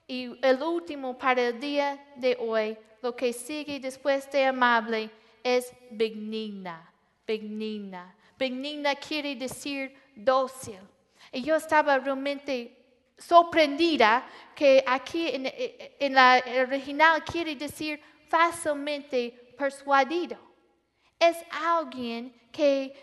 Y 0.06 0.38
el 0.42 0.62
último 0.62 1.18
para 1.18 1.48
el 1.48 1.60
día 1.60 2.12
de 2.16 2.36
hoy, 2.40 2.76
lo 3.02 3.14
que 3.14 3.32
sigue 3.32 3.78
después 3.78 4.30
de 4.30 4.46
amable 4.46 5.10
es 5.44 5.72
benigna, 5.90 6.92
benigna. 7.26 8.14
Benigna 8.38 8.94
quiere 8.94 9.36
decir 9.36 9.94
dócil. 10.14 10.78
Y 11.30 11.42
yo 11.42 11.56
estaba 11.56 11.98
realmente 11.98 12.74
sorprendida 13.18 14.26
que 14.54 14.82
aquí 14.86 15.28
en, 15.28 15.52
en 15.52 16.14
la 16.14 16.42
original 16.66 17.22
quiere 17.24 17.54
decir 17.54 18.00
fácilmente 18.28 19.54
persuadido 19.58 20.47
es 21.18 21.36
alguien 21.50 22.32
que, 22.52 22.94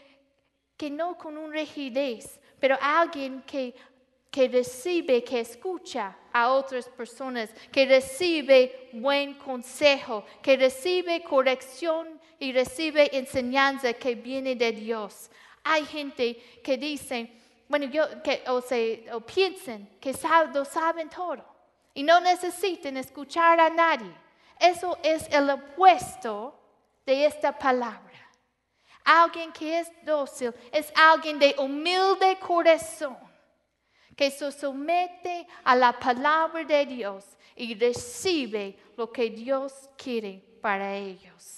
que 0.78 0.90
no 0.90 1.18
con 1.18 1.38
un 1.38 1.52
rigidez, 1.52 2.40
pero 2.60 2.78
alguien 2.82 3.42
que, 3.44 3.76
que 4.32 4.48
recibe, 4.48 5.24
que 5.24 5.40
escucha 5.42 6.16
a 6.34 6.52
otras 6.52 6.88
personas, 6.90 7.50
que 7.72 7.86
recibe 7.86 8.90
buen 8.94 9.36
consejo, 9.36 10.26
que 10.42 10.58
recibe 10.58 11.24
corrección 11.24 12.20
y 12.40 12.52
recibe 12.52 13.10
enseñanza 13.18 13.94
que 13.94 14.16
viene 14.16 14.56
de 14.56 14.72
Dios. 14.72 15.30
Hay 15.64 15.86
gente 15.86 16.36
que 16.64 16.78
dice 16.78 17.32
bueno, 17.68 17.88
yo, 17.88 18.22
que, 18.22 18.44
o, 18.48 18.62
se, 18.62 19.06
o 19.12 19.22
piensen 19.22 19.90
que 20.00 20.14
sab- 20.14 20.54
lo 20.54 20.64
saben 20.66 21.10
todo 21.10 21.44
y 21.96 22.04
no 22.04 22.20
necesiten 22.20 22.96
escuchar 22.98 23.60
a 23.60 23.70
nadie. 23.72 24.12
Eso 24.60 24.98
es 25.02 25.28
el 25.32 25.50
opuesto 25.50 26.54
de 27.06 27.26
esta 27.26 27.58
palabra. 27.58 28.05
Alguien 29.06 29.52
que 29.52 29.80
es 29.80 29.92
dócil 30.04 30.52
es 30.72 30.92
alguien 30.96 31.38
de 31.38 31.56
humilde 31.60 32.38
corazón, 32.40 33.16
que 34.16 34.32
se 34.32 34.52
somete 34.52 35.48
a 35.64 35.76
la 35.76 35.98
palabra 35.98 36.64
de 36.64 36.86
Dios 36.88 37.24
y 37.56 37.76
recibe 37.76 38.76
lo 38.98 39.12
que 39.12 39.30
Dios 39.30 39.90
quiere 39.96 40.44
para 40.60 40.96
ellos. 40.96 41.55